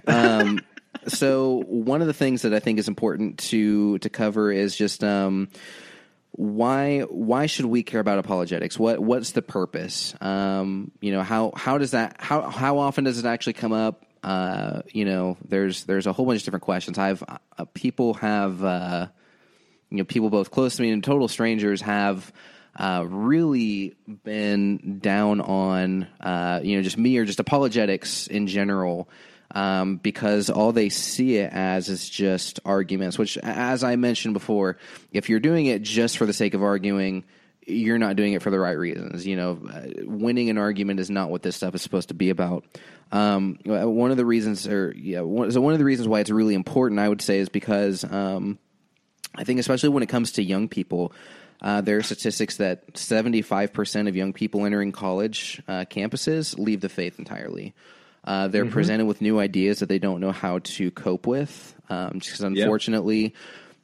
[0.08, 0.62] Um,
[1.08, 5.04] so one of the things that I think is important to to cover is just
[5.04, 5.50] um,
[6.32, 8.78] why why should we care about apologetics?
[8.78, 10.16] What what's the purpose?
[10.20, 14.06] Um, you know how how does that how how often does it actually come up?
[14.24, 16.98] Uh, you know, there's there's a whole bunch of different questions.
[16.98, 19.08] I've uh, people have uh,
[19.92, 22.32] you know people both close to me and total strangers have.
[22.76, 29.08] Uh, really been down on uh, you know just me or just apologetics in general
[29.54, 33.18] um, because all they see it as is just arguments.
[33.18, 34.78] Which, as I mentioned before,
[35.12, 37.24] if you're doing it just for the sake of arguing,
[37.66, 39.26] you're not doing it for the right reasons.
[39.26, 42.30] You know, uh, winning an argument is not what this stuff is supposed to be
[42.30, 42.66] about.
[43.12, 46.32] Um, one of the reasons, or yeah, one, so one of the reasons why it's
[46.32, 48.58] really important, I would say, is because um,
[49.36, 51.14] I think, especially when it comes to young people,
[51.62, 56.90] uh, there are statistics that 75% of young people entering college uh, campuses leave the
[56.90, 57.74] faith entirely.
[58.24, 58.74] Uh, they're mm-hmm.
[58.74, 61.76] presented with new ideas that they don't know how to cope with.
[61.90, 63.34] Um, because unfortunately, yep.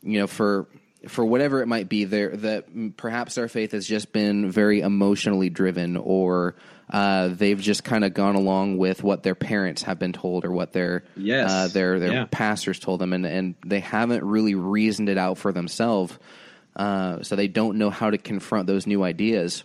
[0.04, 0.68] you know, for
[1.08, 5.50] for whatever it might be, there that perhaps their faith has just been very emotionally
[5.50, 6.56] driven, or
[6.90, 10.52] uh, they've just kind of gone along with what their parents have been told, or
[10.52, 11.52] what their yes.
[11.52, 12.26] uh, their their yeah.
[12.30, 16.18] pastors told them, and and they haven't really reasoned it out for themselves.
[16.76, 19.64] Uh, so they don't know how to confront those new ideas.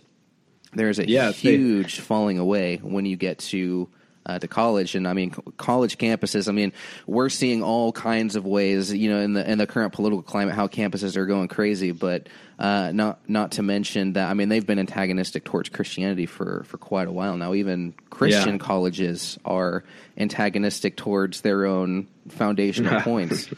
[0.73, 3.87] There's a yeah, huge they, falling away when you get to
[4.25, 6.47] uh, to college, and I mean college campuses.
[6.47, 6.73] I mean,
[7.05, 10.55] we're seeing all kinds of ways, you know, in the in the current political climate,
[10.55, 11.91] how campuses are going crazy.
[11.91, 16.63] But uh, not not to mention that I mean they've been antagonistic towards Christianity for
[16.67, 17.53] for quite a while now.
[17.53, 18.57] Even Christian yeah.
[18.57, 19.83] colleges are
[20.17, 23.49] antagonistic towards their own foundational points.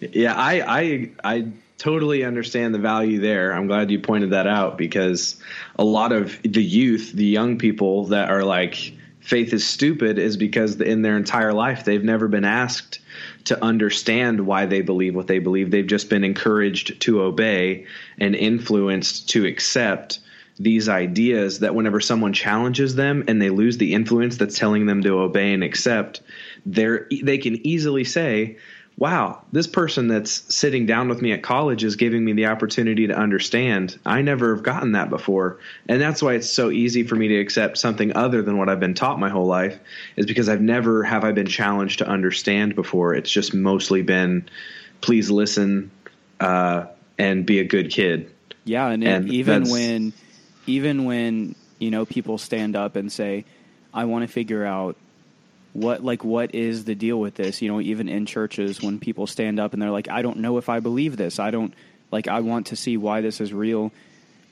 [0.00, 3.52] yeah, I I I totally understand the value there.
[3.52, 5.36] I'm glad you pointed that out because
[5.76, 10.36] a lot of the youth, the young people that are like faith is stupid is
[10.36, 13.00] because in their entire life they've never been asked
[13.44, 15.70] to understand why they believe what they believe.
[15.70, 17.86] They've just been encouraged to obey
[18.18, 20.20] and influenced to accept
[20.58, 25.02] these ideas that whenever someone challenges them and they lose the influence that's telling them
[25.02, 26.20] to obey and accept,
[26.66, 28.58] they they can easily say,
[29.00, 33.06] wow, this person that's sitting down with me at college is giving me the opportunity
[33.06, 33.98] to understand.
[34.04, 35.58] I never have gotten that before.
[35.88, 38.78] And that's why it's so easy for me to accept something other than what I've
[38.78, 39.80] been taught my whole life
[40.16, 43.14] is because I've never have I been challenged to understand before.
[43.14, 44.50] It's just mostly been
[45.00, 45.90] please listen
[46.38, 46.84] uh,
[47.18, 48.30] and be a good kid.
[48.64, 50.12] Yeah, and, and even when
[50.66, 53.46] even when, you know, people stand up and say,
[53.94, 54.96] I want to figure out
[55.72, 57.62] what like what is the deal with this?
[57.62, 60.58] You know even in churches when people stand up and they're like i don't know
[60.58, 61.38] if i believe this.
[61.38, 61.74] I don't
[62.10, 63.92] like i want to see why this is real.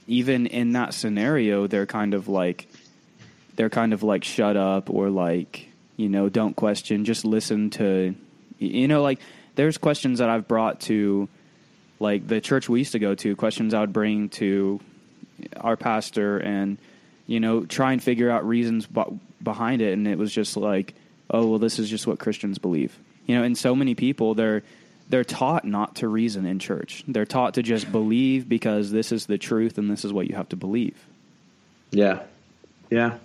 [0.07, 2.69] Even in that scenario they're kind of like
[3.57, 7.05] they're kind of like shut up or like you know don't question.
[7.05, 8.15] Just listen to
[8.59, 9.21] you know like
[9.55, 11.29] there's questions that i've brought to
[12.01, 14.81] like the church we used to go to questions i would bring to
[15.57, 16.77] our pastor and
[17.27, 18.89] you know try and figure out reasons
[19.43, 19.93] behind it.
[19.93, 20.95] And it was just like
[21.31, 22.99] oh well this is just what Christians believe.
[23.27, 24.63] You know, and so many people they're
[25.09, 27.05] they're taught not to reason in church.
[27.09, 30.37] They're taught to just believe because this is the truth and this is what you
[30.37, 30.97] have to believe.
[31.91, 32.21] Yeah.
[32.91, 33.19] Yeah.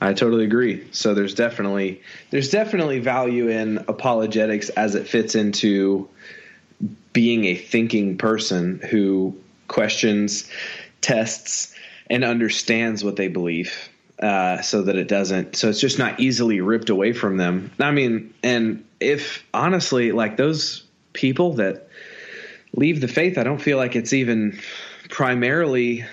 [0.00, 0.86] I totally agree.
[0.92, 6.08] So there's definitely there's definitely value in apologetics as it fits into
[7.12, 10.50] being a thinking person who questions,
[11.00, 11.74] tests,
[12.10, 13.88] and understands what they believe
[14.20, 17.70] uh, so that it doesn't so it's just not easily ripped away from them.
[17.80, 21.88] I mean and if honestly like those people that
[22.74, 24.58] leave the faith i don't feel like it's even
[25.08, 26.04] primarily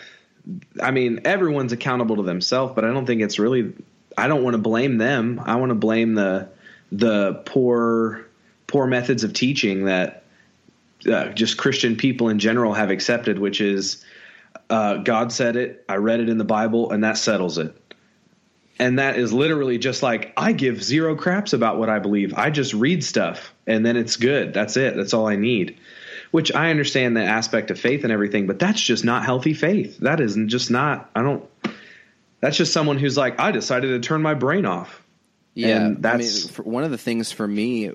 [0.81, 3.73] i mean everyone's accountable to themselves but i don't think it's really
[4.17, 5.41] i don't want to blame them.
[5.43, 6.49] I want to blame the
[6.91, 8.25] the poor
[8.67, 10.23] poor methods of teaching that
[11.11, 14.03] uh, just christian people in general have accepted which is
[14.69, 17.75] uh, god said it i read it in the bible and that settles it
[18.79, 22.33] and that is literally just like I give zero craps about what I believe.
[22.33, 24.53] I just read stuff and then it's good.
[24.53, 24.95] That's it.
[24.95, 25.77] That's all I need.
[26.31, 29.99] Which I understand the aspect of faith and everything, but that's just not healthy faith.
[29.99, 31.09] That is just not.
[31.15, 31.47] I don't.
[32.39, 35.01] That's just someone who's like, I decided to turn my brain off.
[35.53, 37.91] Yeah, and that's I mean, one of the things for me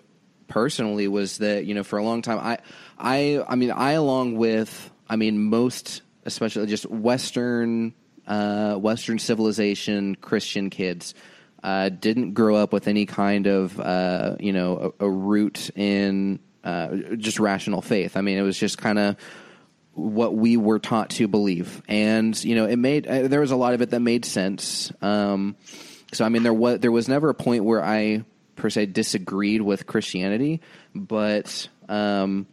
[0.46, 2.58] personally was that you know for a long time I
[2.96, 7.94] I I mean I along with I mean most especially just Western
[8.28, 11.14] uh, Western civilization Christian kids
[11.62, 16.38] uh, didn't grow up with any kind of uh, you know a, a root in
[16.62, 18.16] uh, just rational faith.
[18.16, 19.16] I mean, it was just kind of
[19.94, 23.56] what we were taught to believe, and you know, it made uh, there was a
[23.56, 24.92] lot of it that made sense.
[25.02, 25.56] Um,
[26.12, 28.24] so, I mean, there was there was never a point where I
[28.56, 30.60] per se disagreed with Christianity,
[30.94, 32.46] but um,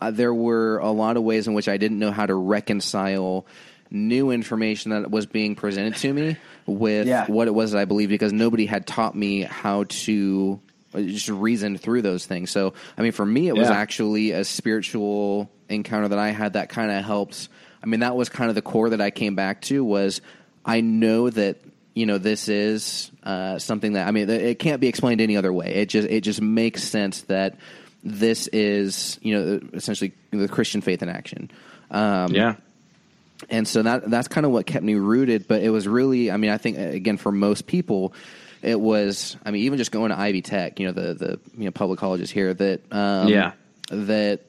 [0.00, 3.46] uh, there were a lot of ways in which I didn't know how to reconcile
[3.90, 7.26] new information that was being presented to me with yeah.
[7.26, 10.60] what it was that I believed because nobody had taught me how to
[10.94, 12.50] just reason through those things.
[12.50, 13.76] So, I mean, for me, it was yeah.
[13.76, 17.48] actually a spiritual encounter that I had that kind of helped.
[17.82, 20.20] I mean, that was kind of the core that I came back to was
[20.64, 21.58] I know that
[21.94, 25.52] you know this is uh, something that I mean it can't be explained any other
[25.52, 25.74] way.
[25.74, 27.56] It just it just makes sense that
[28.04, 31.50] this is you know essentially the Christian faith in action.
[31.90, 32.56] Um, yeah
[33.48, 35.48] and so that that's kind of what kept me rooted.
[35.48, 38.12] But it was really, I mean, I think again for most people,
[38.62, 39.36] it was.
[39.44, 41.98] I mean, even just going to Ivy Tech, you know, the the you know public
[41.98, 43.52] colleges here that um, Yeah.
[43.90, 44.40] that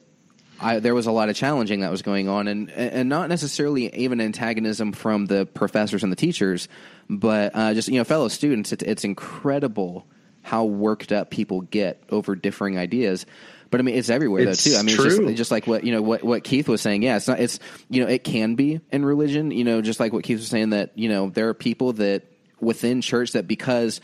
[0.60, 3.94] I, there was a lot of challenging that was going on, and and not necessarily
[3.96, 6.68] even antagonism from the professors and the teachers,
[7.10, 8.72] but uh, just you know fellow students.
[8.72, 10.06] It's, it's incredible
[10.44, 13.26] how worked up people get over differing ideas.
[13.72, 14.78] But I mean, it's everywhere It's though too.
[14.78, 17.04] I mean, it's just, just like what you know what what Keith was saying.
[17.04, 17.40] Yeah, it's not.
[17.40, 17.58] It's
[17.90, 19.50] you know it can be in religion.
[19.52, 22.24] You know, just like what Keith was saying that you know there are people that
[22.60, 24.02] within church that because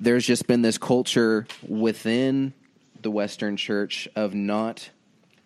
[0.00, 2.52] there's just been this culture within
[3.00, 4.90] the Western Church of not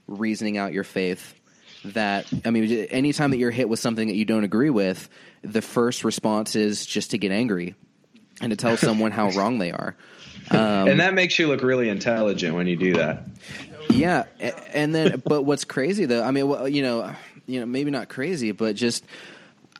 [0.09, 1.35] reasoning out your faith.
[1.85, 5.09] That I mean, anytime that you're hit with something that you don't agree with,
[5.42, 7.77] the first response is just to get angry
[8.40, 9.96] and to tell someone how wrong they are.
[10.51, 13.24] Um, and that makes you look really intelligent when you do that.
[13.90, 14.24] Yeah,
[14.72, 16.22] and then but what's crazy though?
[16.22, 17.12] I mean, well, you know,
[17.46, 19.05] you know, maybe not crazy, but just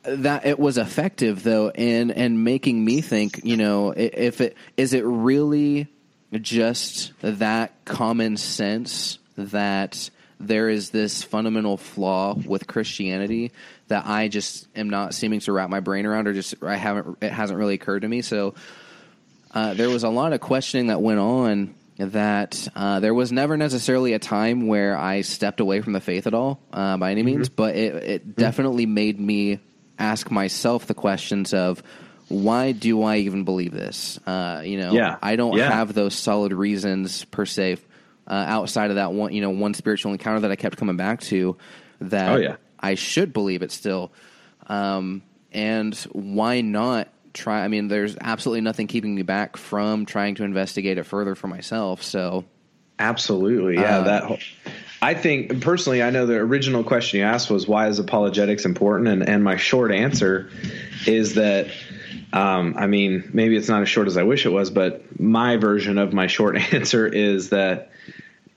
[0.03, 4.93] that it was effective though, and and making me think, you know, if it is
[4.93, 5.87] it really
[6.31, 13.51] just that common sense that there is this fundamental flaw with Christianity
[13.87, 17.17] that I just am not seeming to wrap my brain around, or just I haven't
[17.21, 18.21] it hasn't really occurred to me.
[18.21, 18.55] So
[19.51, 23.57] uh, there was a lot of questioning that went on that uh, there was never
[23.57, 27.23] necessarily a time where I stepped away from the faith at all uh, by any
[27.23, 29.59] means, but it, it definitely made me
[29.97, 31.83] ask myself the questions of
[32.29, 34.17] why do I even believe this?
[34.25, 35.17] Uh, you know, Yeah.
[35.21, 35.69] I don't Yeah.
[35.71, 37.77] have those solid reasons per se
[38.27, 41.19] uh, outside of that one, you know, one spiritual encounter that I kept coming back
[41.21, 41.57] to
[42.01, 42.55] that Oh, yeah.
[42.79, 44.11] I should believe it still.
[44.67, 47.63] Um, and why not try?
[47.63, 51.47] I mean, there's absolutely nothing keeping me back from trying to investigate it further for
[51.47, 52.03] myself.
[52.03, 52.45] So,
[52.99, 53.99] Absolutely, yeah.
[53.99, 54.37] Uh, that whole,
[55.01, 59.07] I think personally, I know the original question you asked was why is apologetics important,
[59.07, 60.49] and and my short answer
[61.07, 61.67] is that.
[62.31, 65.57] Um, I mean, maybe it's not as short as I wish it was, but my
[65.57, 67.89] version of my short answer is that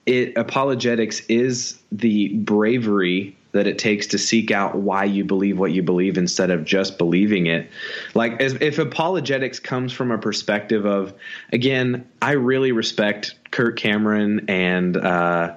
[0.04, 5.72] it apologetics is the bravery that it takes to seek out why you believe what
[5.72, 7.70] you believe instead of just believing it.
[8.14, 11.14] Like as, if apologetics comes from a perspective of
[11.52, 15.54] again, I really respect Kirk Cameron and uh,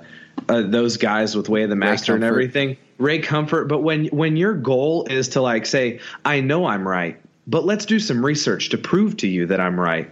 [0.50, 2.78] uh, those guys with Way of the Master and everything.
[2.98, 7.20] Ray Comfort, but when when your goal is to like say, I know I'm right,
[7.48, 10.10] but let's do some research to prove to you that I'm right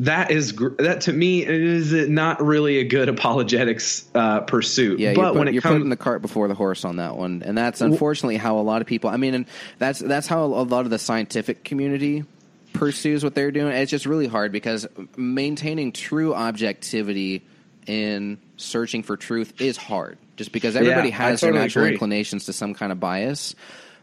[0.00, 4.98] that is that to me is not really a good apologetics uh, pursuit.
[4.98, 6.96] yeah, but you're, put- when it you're comes, putting the cart before the horse on
[6.96, 9.10] that one, and that's unfortunately how a lot of people.
[9.10, 9.46] I mean, and
[9.78, 12.24] that's that's how a lot of the scientific community
[12.72, 13.72] pursues what they're doing.
[13.72, 14.86] It's just really hard because
[15.16, 17.42] maintaining true objectivity
[17.86, 20.18] in searching for truth is hard.
[20.36, 21.94] Just because everybody Yeah, has totally their natural agree.
[21.94, 23.54] inclinations to some kind of bias.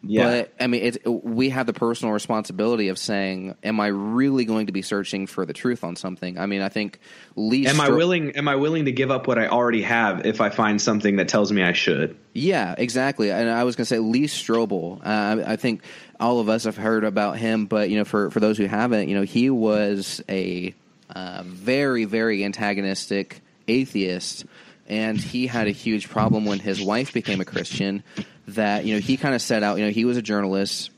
[0.08, 0.24] Yeah.
[0.24, 4.68] But I mean, it's, we have the personal responsibility of saying, "Am I really going
[4.68, 7.00] to be searching for the truth on something?" I mean, I think
[7.36, 7.68] Lee.
[7.68, 8.32] am I willing?
[8.32, 11.28] Am I willing to give up what I already have if I find something that
[11.28, 12.18] tells me I should?
[12.34, 13.32] Yeah, exactly.
[13.32, 15.00] And I was going to say Lee Strobel.
[15.06, 15.84] Uh, I I think
[16.20, 19.10] all of us have heard about him, but you know, for for those who haven't,
[19.10, 20.74] you know, he was a
[21.10, 24.46] uh, very very antagonistic atheist,
[24.88, 28.04] and he had a huge problem when his wife became a Christian.
[28.48, 29.78] That you know, he kind of set out.
[29.78, 30.92] You know, he was a journalist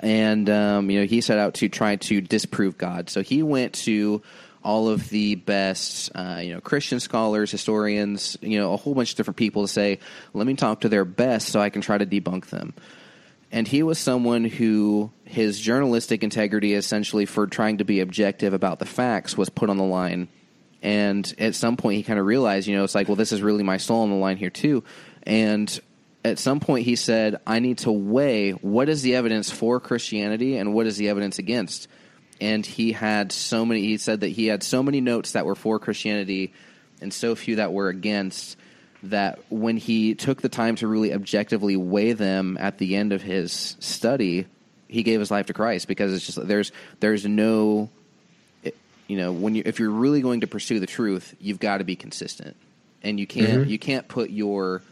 [0.00, 3.10] and um, you know he set out to try to disprove God.
[3.10, 4.22] So he went to
[4.62, 9.12] all of the best, uh, you know, Christian scholars, historians, you know, a whole bunch
[9.12, 9.98] of different people to say,
[10.34, 12.74] "Let me talk to their best, so I can try to debunk them."
[13.52, 18.78] And he was someone who his journalistic integrity, essentially for trying to be objective about
[18.78, 20.28] the facts, was put on the line.
[20.82, 23.42] And at some point, he kind of realized, you know, it's like, well, this is
[23.42, 24.82] really my soul on the line here too.
[25.24, 25.80] And
[26.24, 30.56] at some point, he said, I need to weigh what is the evidence for Christianity
[30.56, 31.88] and what is the evidence against.
[32.40, 33.82] And he had so many.
[33.82, 36.52] He said that he had so many notes that were for Christianity
[37.00, 38.56] and so few that were against.
[39.04, 43.22] That when he took the time to really objectively weigh them at the end of
[43.22, 44.46] his study,
[44.88, 47.88] he gave his life to Christ because it's just there's there's no
[49.06, 51.84] you know when you if you're really going to pursue the truth you've got to
[51.84, 52.56] be consistent
[53.02, 53.70] and you can't mm-hmm.
[53.70, 54.82] you can't put your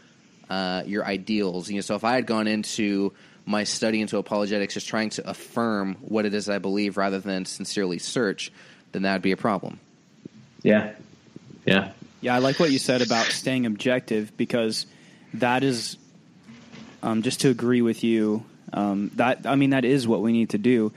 [0.49, 1.69] uh, your ideals.
[1.69, 3.13] You know so if i had gone into
[3.45, 7.45] my study into apologetics just trying to affirm what it is i believe rather than
[7.45, 8.51] sincerely search
[8.91, 9.79] then that would be a problem.
[10.61, 10.93] Yeah,
[11.65, 11.91] yeah,
[12.21, 14.85] Yeah, I like what you said about staying objective because
[15.35, 15.97] that is
[17.01, 18.43] um, just to agree with you.
[18.73, 20.91] Um, that I mean, that is what we need to do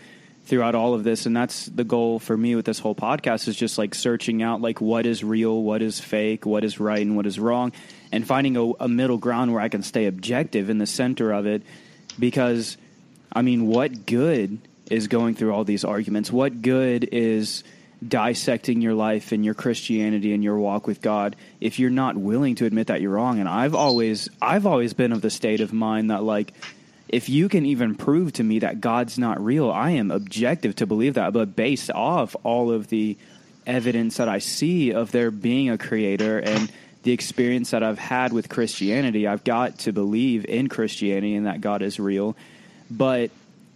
[0.44, 3.56] throughout all of this, and that's the goal for me with this whole podcast is
[3.56, 7.16] just like searching out like what is real, what is fake, what is right, and
[7.16, 7.72] what is wrong,
[8.10, 11.46] and finding a, a middle ground where I can stay objective in the center of
[11.46, 11.62] it.
[12.18, 12.76] because
[13.32, 14.58] I mean, what good
[14.90, 16.30] is going through all these arguments?
[16.30, 17.64] What good is
[18.06, 22.56] dissecting your life and your Christianity and your walk with God if you're not willing
[22.56, 23.38] to admit that you're wrong?
[23.38, 26.52] And I've always I've always been of the state of mind that like
[27.12, 30.86] if you can even prove to me that God's not real, I am objective to
[30.86, 33.16] believe that, but based off all of the
[33.66, 38.32] evidence that I see of there being a creator and the experience that I've had
[38.32, 42.36] with Christianity, I've got to believe in Christianity and that God is real.
[42.90, 43.30] But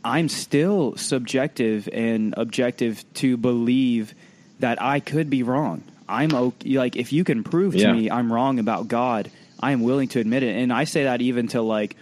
[0.05, 4.15] I'm still subjective and objective to believe
[4.61, 5.83] that I could be wrong.
[6.09, 7.93] I'm okay, like if you can prove to Yeah.
[7.93, 9.31] me I'm wrong about God,
[9.61, 10.57] I am willing to admit it.
[10.57, 11.97] And I say that even to like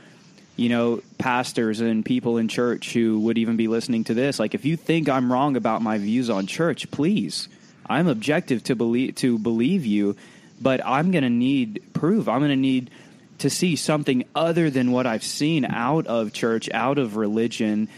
[0.57, 4.38] you know, pastors and people in church who would even be listening to this.
[4.38, 7.48] Like, if you think I'm wrong about my views on church, please,
[7.86, 10.16] I'm objective to believe to believe you,
[10.61, 12.28] but I'm going to need proof.
[12.28, 12.90] I'm going to need
[13.38, 17.88] to see something other than what I've seen out of church, out of religion,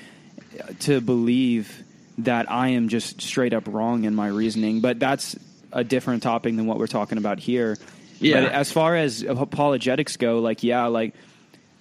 [0.81, 1.85] to believe
[2.19, 4.81] that I am just straight up wrong in my reasoning.
[4.81, 5.37] But that's
[5.73, 7.77] a different topic than what we're talking about here.
[8.19, 8.41] Yeah.
[8.41, 11.15] But as far as apologetics go, like yeah, like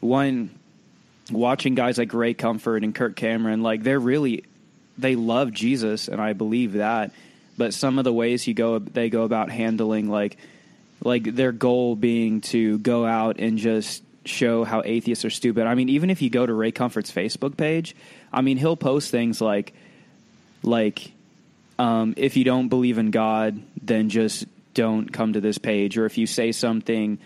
[0.01, 0.49] one
[1.31, 4.43] watching guys like Ray Comfort and Kirk Cameron, like they're really
[4.97, 7.11] they love Jesus, and I believe that.
[7.57, 10.37] But some of the ways you go, they go about handling like
[11.03, 15.67] like their goal being to go out and just show how atheists are stupid.
[15.67, 17.95] I mean, even if you go to Ray Comfort's Facebook page,
[18.33, 19.73] I mean, he'll post things like
[20.63, 21.11] like
[21.77, 25.97] um, if you don't believe in God, then just don't come to this page.
[25.97, 27.19] Or if you say something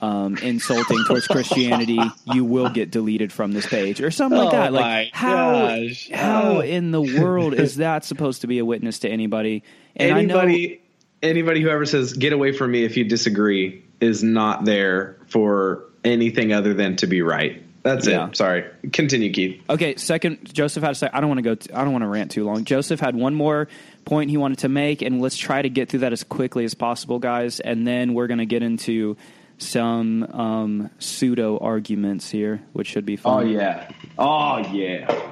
[0.00, 2.00] um, insulting towards Christianity,
[2.32, 4.72] you will get deleted from this page, or something like Oh that.
[4.72, 6.10] Like how gosh.
[6.10, 6.60] how Oh.
[6.60, 9.62] in the world is that supposed to be a witness to anybody?
[9.96, 10.80] And I know, anybody
[11.22, 15.84] anybody who ever says get away from me if you disagree is not there for
[16.04, 17.62] anything other than to be right.
[17.82, 18.28] That's Yeah.
[18.28, 18.36] it.
[18.36, 18.64] Sorry.
[18.92, 19.60] Continue, Keith.
[19.68, 21.10] Okay, second, Joseph had a sec.
[21.14, 21.54] I don't want to go.
[21.54, 22.64] T- I don't want to rant too long.
[22.64, 23.68] Joseph had one more
[24.06, 26.72] point he wanted to make, and let's try to get through that as quickly as
[26.74, 27.60] possible, guys.
[27.60, 29.16] And then we're going to get into
[29.58, 33.44] some um, pseudo arguments here, which should be fun.
[33.44, 33.88] Oh yeah.
[34.18, 35.30] Oh yeah.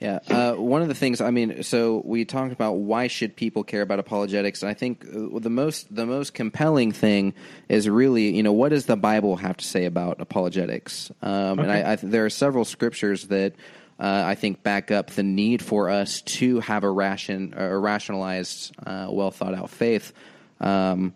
[0.00, 3.64] Yeah, uh, one of the things I mean, so we talked about why should people
[3.64, 7.34] care about apologetics, and I think uh, the most the most compelling thing
[7.68, 11.12] is really, you know, what does the Bible have to say about apologetics?
[11.20, 13.52] Um, And I, I th- there are several scriptures that
[13.98, 18.74] uh, I think back up the need for us to have a ration, a rationalized,
[18.86, 20.14] uh, well thought out faith.
[20.60, 21.12] Um,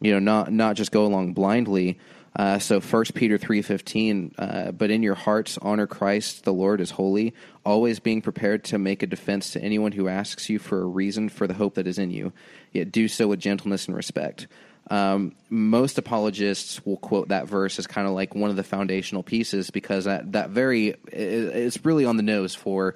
[0.00, 1.98] you know, not not just go along blindly.
[2.36, 6.80] Uh, so First Peter three fifteen, uh, but in your hearts honor Christ the Lord
[6.80, 7.34] as holy,
[7.64, 11.28] always being prepared to make a defense to anyone who asks you for a reason
[11.28, 12.32] for the hope that is in you.
[12.72, 14.46] Yet do so with gentleness and respect.
[14.90, 19.22] Um, most apologists will quote that verse as kind of like one of the foundational
[19.22, 22.94] pieces because that that very it's really on the nose for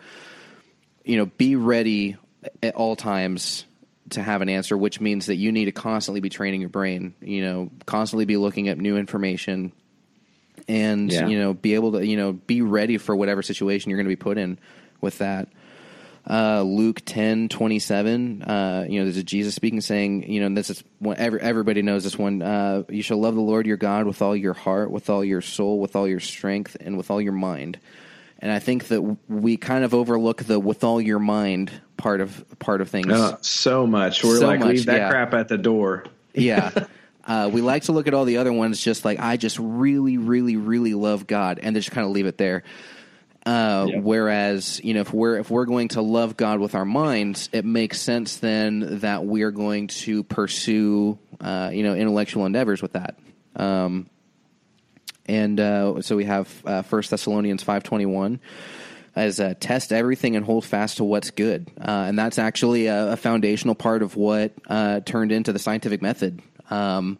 [1.05, 2.17] you know be ready
[2.63, 3.67] at all times
[4.13, 7.15] to have an answer, which means that you need to constantly be training your brain.
[7.21, 9.73] You know, constantly be looking at new information,
[10.69, 11.27] and Yeah.
[11.27, 14.13] you know, be able to you know be ready for whatever situation you're going to
[14.13, 14.59] be put in
[15.01, 15.49] with that.
[16.29, 18.43] Uh, Luke ten twenty seven.
[18.43, 21.17] Uh, you know, there's a Jesus speaking, saying, you know, and this is one.
[21.19, 22.43] Every, everybody knows this one.
[22.43, 25.41] Uh, you shall love the Lord your God with all your heart, with all your
[25.41, 27.81] soul, with all your strength, and with all your mind.
[28.43, 32.45] And I think that we kind of overlook the with all your mind part of
[32.59, 33.13] part of things.
[33.13, 34.25] Uh, so much.
[34.25, 35.11] We're So like much, leave that yeah.
[35.11, 36.05] crap at the door.
[36.35, 36.71] Yeah.
[37.25, 40.19] Uh, we like to look at all the other ones just like, I just really,
[40.19, 42.65] really, really love God, and just kind of leave it there.
[43.47, 44.01] Uh, Yeah.
[44.01, 47.65] Whereas, you know, if we're if we're going to love God with our minds, it
[47.65, 52.95] makes sense then that we are going to pursue, uh, you know, intellectual endeavors with
[52.95, 53.17] that.
[53.55, 54.11] Um,
[55.33, 58.41] and uh, so we have uh, First Thessalonians five twenty one
[59.17, 63.13] as uh, test everything and hold fast to what's good, uh, and that's actually a,
[63.13, 66.43] a foundational part of what uh, turned into the scientific method.
[66.71, 67.19] Um,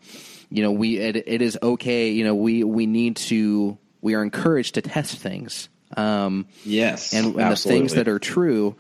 [0.51, 2.11] you know, we it, it is okay.
[2.11, 5.69] You know, we we need to we are encouraged to test things.
[5.97, 8.77] Um, Yes, and, and the things that are true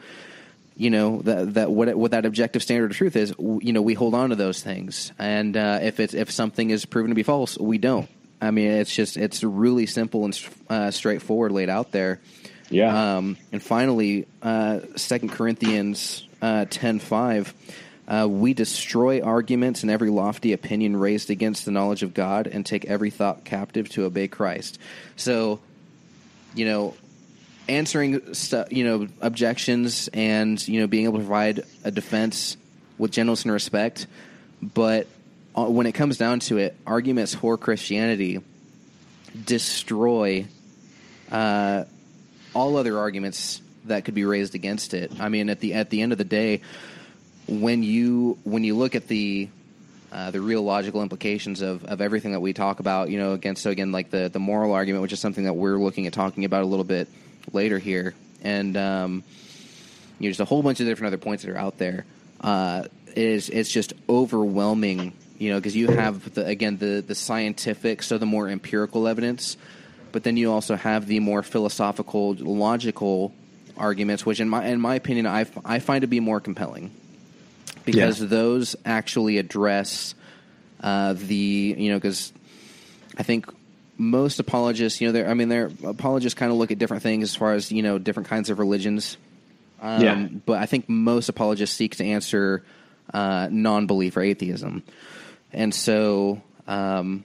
[0.74, 3.92] you know that that what what that objective standard of truth is you know we
[3.92, 7.22] hold on to those things and uh, if it's if something is proven to be
[7.22, 8.08] false we don't
[8.42, 10.38] i mean it's just it's really simple and
[10.68, 12.20] uh, straightforward laid out there
[12.68, 13.16] Yeah.
[13.16, 17.54] um, and finally uh, 2 corinthians uh, 10 5
[18.08, 22.66] uh, we destroy arguments and every lofty opinion raised against the knowledge of God and
[22.66, 24.78] take every thought captive to obey Christ.
[25.14, 25.60] So,
[26.52, 26.94] you know,
[27.68, 32.56] answering stu- you know objections and you know being able to provide a defense
[32.98, 34.08] with gentleness and respect
[34.60, 35.08] but uh,
[35.54, 38.40] when it comes down to it arguments for christianity
[39.44, 40.46] destroy
[41.30, 41.84] uh,
[42.54, 45.12] all other arguments that could be raised against it.
[45.18, 46.60] I mean, at the at the end of the day,
[47.48, 49.48] when you when you look at the
[50.12, 53.62] uh, the real logical implications of, of everything that we talk about, you know, against
[53.62, 56.44] so again like the the moral argument, which is something that we're looking at talking
[56.44, 57.08] about a little bit
[57.52, 59.24] later here, and um,
[60.18, 62.04] you know, just a whole bunch of different other points that are out there.
[62.40, 62.84] Uh,
[63.14, 68.16] is it's just overwhelming, you know, because you have the again the the scientific, so
[68.16, 69.56] the more empirical evidence,
[70.12, 73.34] but then you also have the more philosophical, logical
[73.76, 76.92] arguments, which in my in my opinion, I, I find to be more compelling
[77.84, 78.28] because yeah.
[78.28, 80.14] those actually address
[80.80, 82.32] uh, the you know because
[83.18, 83.46] I think
[83.98, 87.24] most apologists you know they're I mean they're apologists kind of look at different things
[87.24, 89.16] as far as you know different kinds of religions.
[89.80, 90.28] Um, yeah.
[90.46, 92.62] But I think most apologists seek to answer
[93.12, 94.84] uh, non-belief or atheism,
[95.52, 97.24] and so um,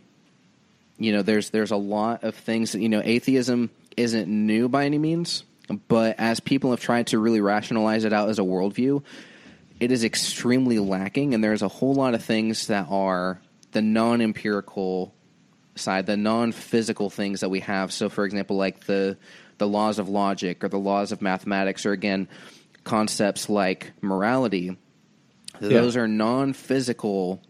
[0.97, 4.85] you know there's there's a lot of things that you know atheism isn't new by
[4.85, 5.43] any means,
[5.87, 9.03] but as people have tried to really rationalize it out as a worldview,
[9.79, 15.13] it is extremely lacking, and there's a whole lot of things that are the non-empirical
[15.75, 17.91] side, the non-physical things that we have.
[17.91, 19.17] So, for example, like the
[19.57, 22.27] the laws of logic or the laws of mathematics, or again,
[22.83, 24.77] concepts like morality.
[25.59, 26.01] Those yeah.
[26.01, 27.41] are non-physical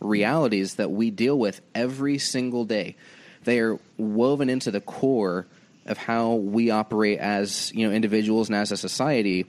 [0.00, 2.96] realities that we deal with every single day.
[3.44, 5.46] They are woven into the core
[5.86, 9.46] of how we operate as you know individuals and as a society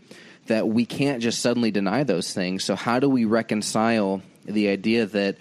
[0.48, 2.64] that we can't just suddenly deny those things.
[2.64, 5.38] So how do we reconcile the idea that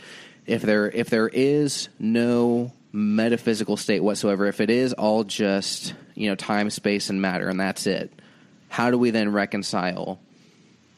[0.46, 6.28] if there if there is no metaphysical state whatsoever, if it is all just you
[6.28, 8.11] know time, space, and matter, and that's it,
[8.68, 10.18] how do we then reconcile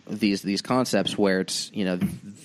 [0.08, 1.96] these these concepts where it's you know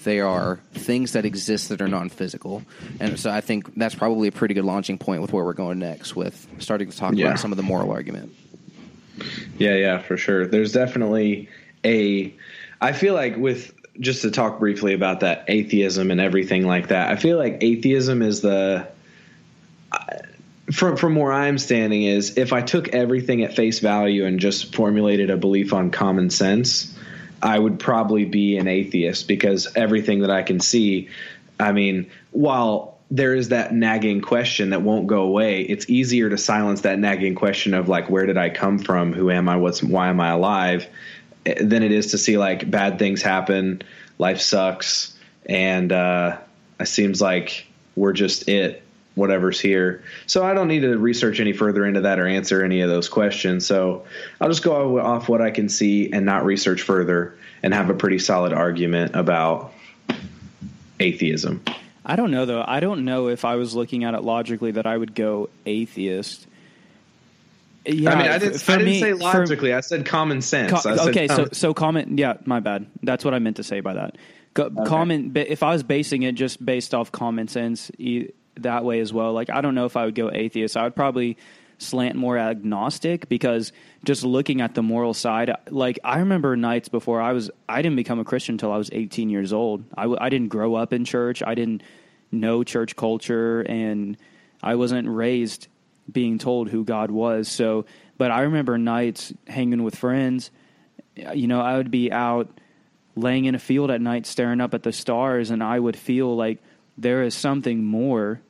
[0.04, 2.64] they are things that exist that are non-physical.
[3.00, 5.80] And so i think that's probably a pretty good launching point with where we're going
[5.80, 7.28] next with starting to talk yeah.
[7.28, 8.34] about some of the moral argument.
[9.58, 10.48] Yeah yeah for sure.
[10.48, 11.50] There's definitely
[11.86, 12.34] a
[12.82, 17.12] i feel like with just to talk briefly about that atheism and everything like that
[17.12, 18.88] i feel like atheism is the
[20.72, 24.76] from from where i'm standing is if i took everything at face value and just
[24.76, 26.93] formulated a belief on common sense
[27.44, 31.10] I would probably be an atheist because everything that I can see,
[31.60, 36.38] I mean, while there is that nagging question that won't go away, it's easier to
[36.38, 39.12] silence that nagging question of like, where did I come from?
[39.12, 39.58] Who am I?
[39.58, 40.88] What's why am I alive?
[41.46, 43.82] Eh, than it is to see like bad things happen,
[44.18, 45.14] life sucks,
[45.46, 46.38] and uh,
[46.80, 47.68] it seems like
[47.98, 48.84] we're just it
[49.16, 50.04] whatever's here.
[50.26, 53.10] So I don't need to research any further into that or answer any of those
[53.10, 53.66] questions.
[53.66, 54.06] So
[54.42, 57.94] I'll just go off what I can see and not research further and have a
[57.94, 59.74] pretty solid argument about
[61.00, 61.64] atheism.
[62.06, 62.64] I don't know though.
[62.66, 66.48] I don't know if I was looking at it logically that I would go atheist.
[67.86, 69.72] Yeah, I mean, I didn't, I didn't me, say logically.
[69.72, 70.84] For, I said common sense.
[70.84, 72.18] Said okay, so so common.
[72.18, 72.88] Yeah, my bad.
[73.02, 74.18] That's what I meant to say by that.
[74.54, 74.86] Co- okay.
[74.86, 75.34] Common.
[75.36, 77.92] If I was basing it just based off common sense,
[78.58, 79.34] that way as well.
[79.34, 80.78] Like I don't know if I would go atheist.
[80.78, 81.38] I would probably
[81.80, 83.72] slant more agnostic because
[84.04, 87.98] just looking at the moral side, like I remember nights before I was I didn't
[87.98, 89.84] become a Christian until I was 18 years old.
[89.96, 91.44] I w- I didn't grow up in church.
[91.46, 91.84] I didn't
[92.32, 94.18] know church culture and
[94.62, 95.68] I wasn't raised
[96.12, 97.48] being told who God was.
[97.48, 97.86] So,
[98.18, 100.52] but I remember nights hanging with friends.
[101.16, 102.50] You know, I would be out
[103.16, 106.36] laying in a field at night staring up at the stars and I would feel
[106.36, 106.60] like
[106.98, 108.42] there is something more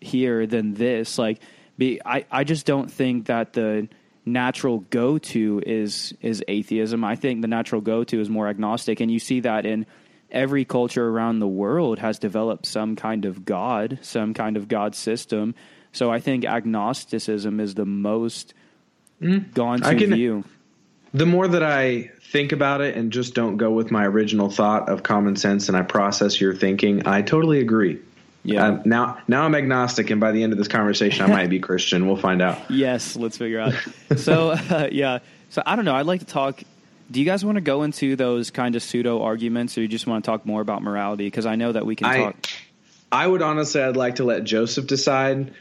[0.00, 1.18] here than this.
[1.18, 1.40] Like,
[1.78, 3.88] be, I, I just don't think that the
[4.24, 7.04] natural go to is is atheism.
[7.04, 9.86] I think the natural go to is more agnostic, and you see that in
[10.30, 14.94] every culture around the world has developed some kind of God, some kind of God
[14.94, 15.54] system.
[15.92, 18.54] So I think agnosticism is the most
[19.20, 20.44] mm, gone to can, view.
[21.12, 24.88] The more that I think about it and just don't go with my original thought
[24.88, 28.00] of common sense and I process your thinking, I totally agree.
[28.44, 28.66] Yeah.
[28.66, 31.58] Um, now, now I'm agnostic, and by the end of this conversation, I might be
[31.58, 32.06] Christian.
[32.06, 32.58] We'll find out.
[32.70, 33.74] Yes, let's figure out.
[34.16, 35.18] so, uh, yeah.
[35.50, 35.94] So I don't know.
[35.94, 36.62] I'd like to talk.
[37.10, 40.06] Do you guys want to go into those kind of pseudo arguments, or you just
[40.06, 41.26] want to talk more about morality?
[41.26, 42.46] Because I know that we can I, talk.
[43.12, 45.52] I would honestly, I'd like to let Joseph decide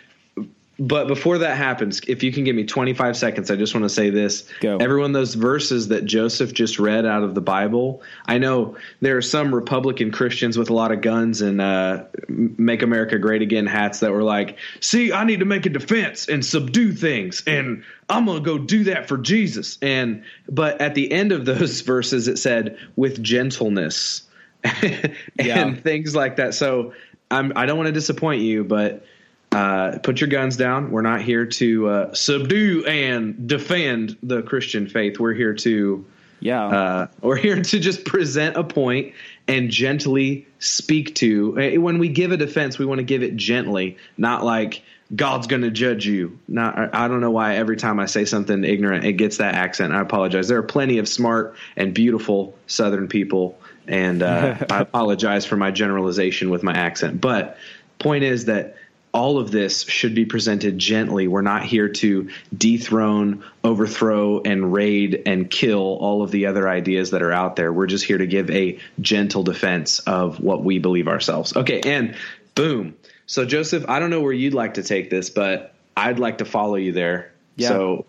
[0.80, 3.90] but before that happens, if you can give me 25 seconds, I just want to
[3.90, 4.48] say this.
[4.62, 4.78] Go.
[4.78, 9.22] Everyone, those verses that Joseph just read out of the Bible, I know there are
[9.22, 14.00] some Republican Christians with a lot of guns and uh, Make America Great Again hats
[14.00, 18.26] that were like, see, I need to make a defense and subdue things, and I'm
[18.26, 19.78] going to go do that for Jesus.
[19.82, 24.24] And But at the end of those verses, it said, with gentleness
[24.64, 25.74] and yeah.
[25.76, 26.54] things like that.
[26.54, 26.94] So
[27.30, 29.04] I'm, I don't want to disappoint you, but–
[29.52, 30.92] uh, put your guns down.
[30.92, 35.20] We're not here to uh, subdue and defend the Christian faith.
[35.20, 36.06] We're here to
[36.40, 36.66] Yeah.
[36.68, 39.14] uh, we're here to just present a point
[39.48, 41.58] and gently speak to.
[41.60, 44.84] eh, When we give a defense, we want to give it gently, not like
[45.16, 46.38] God's going to judge you.
[46.48, 46.78] Not.
[46.78, 49.92] I I don't know why every time I say something ignorant, it gets that accent.
[49.92, 50.48] I apologize.
[50.48, 55.72] There are plenty of smart and beautiful Southern people, and uh, I apologize for my
[55.72, 57.20] generalization with my accent.
[57.20, 57.58] But
[57.98, 58.76] point is that
[59.12, 61.28] all of this should be presented gently.
[61.28, 67.12] We're not here to dethrone, overthrow, and raid and kill all of the other ideas
[67.12, 67.74] that are out there.
[67.74, 71.56] We're just here to give a gentle defense of what we believe ourselves.
[71.56, 72.16] Okay, and
[72.56, 72.96] boom.
[73.26, 76.46] So, Joseph, I don't know where you'd like to take this, but I'd like to
[76.46, 77.32] follow you there.
[77.56, 77.70] Yeah.
[77.70, 78.06] So,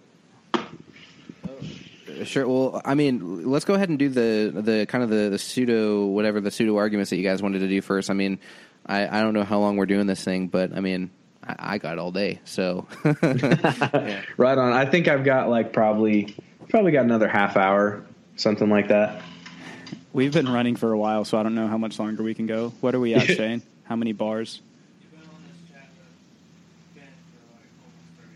[0.54, 0.64] uh,
[2.24, 2.46] Sure.
[2.46, 6.04] Well, I mean, let's go ahead and do the the kind of the, the pseudo
[6.06, 8.10] whatever the pseudo arguments that you guys wanted to do first.
[8.10, 8.38] I mean,
[8.90, 11.10] I, I don't know how long we're doing this thing, but I mean,
[11.46, 14.72] I, I got all day, so right on.
[14.72, 16.34] I think I've got like probably
[16.68, 19.22] probably got another half hour, something like that.
[20.12, 22.46] We've been running for a while, so I don't know how much longer we can
[22.46, 22.70] go.
[22.80, 23.62] What are we at, Shane?
[23.84, 24.60] How many bars?
[25.00, 28.26] You've been on this chat with Ben for like almost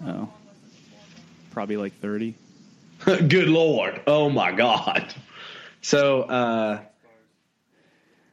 [0.00, 0.30] 30 minutes.
[0.30, 0.32] Oh,
[1.50, 2.36] probably like 30.
[3.28, 4.00] Good lord.
[4.06, 5.12] Oh my god.
[5.82, 6.80] So, uh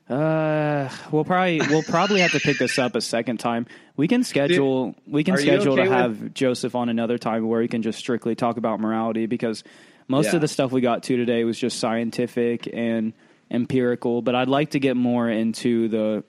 [0.10, 3.66] Uh, we'll probably we'll probably have to pick this up a second time.
[3.95, 7.62] We can schedule we can schedule okay to with- have Joseph on another time where
[7.62, 9.64] we can just strictly talk about morality because
[10.08, 10.36] most Yeah.
[10.36, 13.14] of the stuff we got to today was just scientific and
[13.49, 14.22] empirical.
[14.22, 16.24] But I'd like to get more into the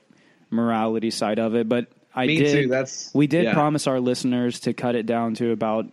[0.50, 1.68] morality side of it.
[1.68, 3.54] But I Me did too, that's- we did yeah.
[3.54, 5.86] promise our listeners to cut it down to about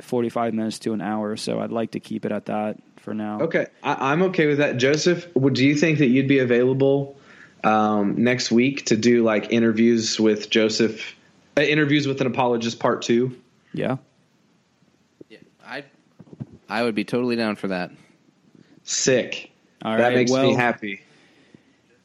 [0.00, 1.36] forty five minutes to an hour.
[1.36, 3.40] So I'd like to keep it at that for now.
[3.40, 4.76] Okay, I, I'm okay with that.
[4.78, 7.18] Joseph, would do you think that you'd be available
[7.64, 11.14] um, next week to do like interviews with Joseph,
[11.56, 13.36] uh, interviews with an apologist part two?
[13.74, 13.96] Yeah.
[15.28, 15.84] yeah, I
[16.68, 17.90] I would be totally down for that.
[18.84, 19.50] Sick.
[19.84, 21.02] All that right, makes well- me happy.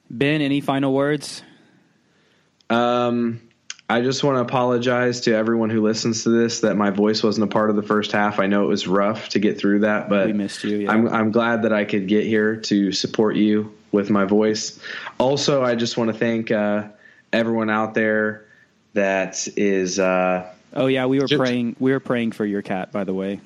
[0.10, 1.44] Ben, any final words?
[2.70, 3.42] Um,
[3.90, 7.46] I just want to apologize to everyone who listens to this that my voice wasn't
[7.46, 8.38] a part of the first half.
[8.40, 10.92] I know it was rough to get through that, but We missed you, yeah.
[10.92, 14.78] I'm I'm glad that I could get here to support you with my voice.
[15.20, 16.90] Also, I just want to thank uh,
[17.32, 18.46] everyone out there
[18.94, 20.00] that is.
[20.00, 21.78] Uh, Oh yeah, we were Just- praying.
[21.80, 23.40] We were praying for your cat, by the way.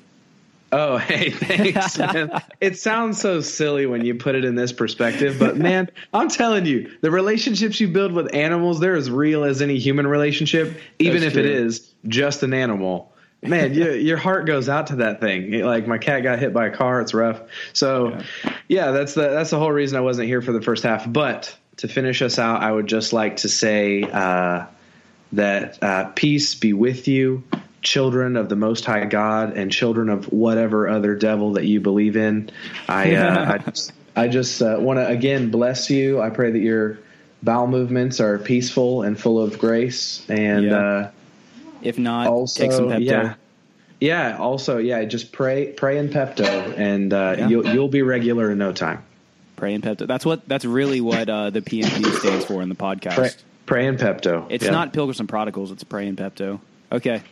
[0.72, 2.30] Oh, hey, thanks, man.
[2.60, 6.64] It sounds so silly when you put it in this perspective, but man, I'm telling
[6.64, 11.20] you, the relationships you build with animals, they're as real as any human relationship, even
[11.20, 11.66] That's if it true.
[11.66, 13.12] is just an animal.
[13.42, 15.60] Man, you, your heart goes out to that thing.
[15.62, 17.40] Like my cat got hit by a car; it's rough.
[17.72, 18.20] So,
[18.68, 21.12] yeah, that's the that's the whole reason I wasn't here for the first half.
[21.12, 24.66] But to finish us out, I would just like to say uh,
[25.32, 27.42] that uh, peace be with you,
[27.82, 32.16] children of the Most High God, and children of whatever other devil that you believe
[32.16, 32.50] in.
[32.88, 36.20] I uh, I just, I just uh, want to again bless you.
[36.20, 36.98] I pray that your
[37.42, 40.78] bowel movements are peaceful and full of grace, and Yeah.
[40.78, 41.10] uh,
[41.82, 43.00] If not, also take some Pepto.
[43.04, 43.34] yeah.
[44.00, 44.36] Yeah.
[44.38, 45.04] Also, yeah.
[45.04, 47.48] Just pray, pray in Pepto, and uh, Yeah.
[47.48, 49.02] you'll you'll be regular in no time.
[49.56, 50.06] Pray and Pepto.
[50.08, 50.48] That's what.
[50.48, 53.14] That's really what uh, the PNP stands for in the podcast.
[53.14, 53.30] Pray,
[53.66, 54.46] pray in Pepto.
[54.50, 54.70] It's Yeah.
[54.72, 55.70] not Pilgrims and Prodigals.
[55.70, 56.58] It's Pray and Pepto.
[56.90, 57.22] Okay,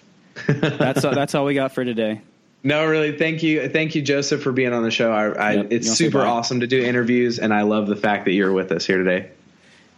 [0.46, 2.20] that's all, that's all we got for today.
[2.62, 3.16] No, really.
[3.16, 5.10] Thank you, thank you, Joseph, for being on the show.
[5.12, 5.66] I, I, Yep.
[5.70, 8.32] it's You wanna say super awesome to do interviews, and I love the fact that
[8.32, 9.30] you're with us here today.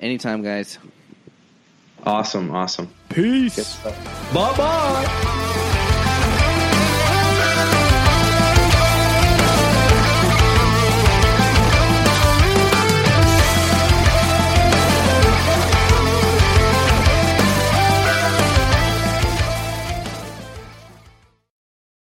[0.01, 0.78] Anytime, guys.
[2.05, 2.89] Awesome, awesome.
[3.09, 3.76] Peace.
[4.33, 5.68] Bye bye.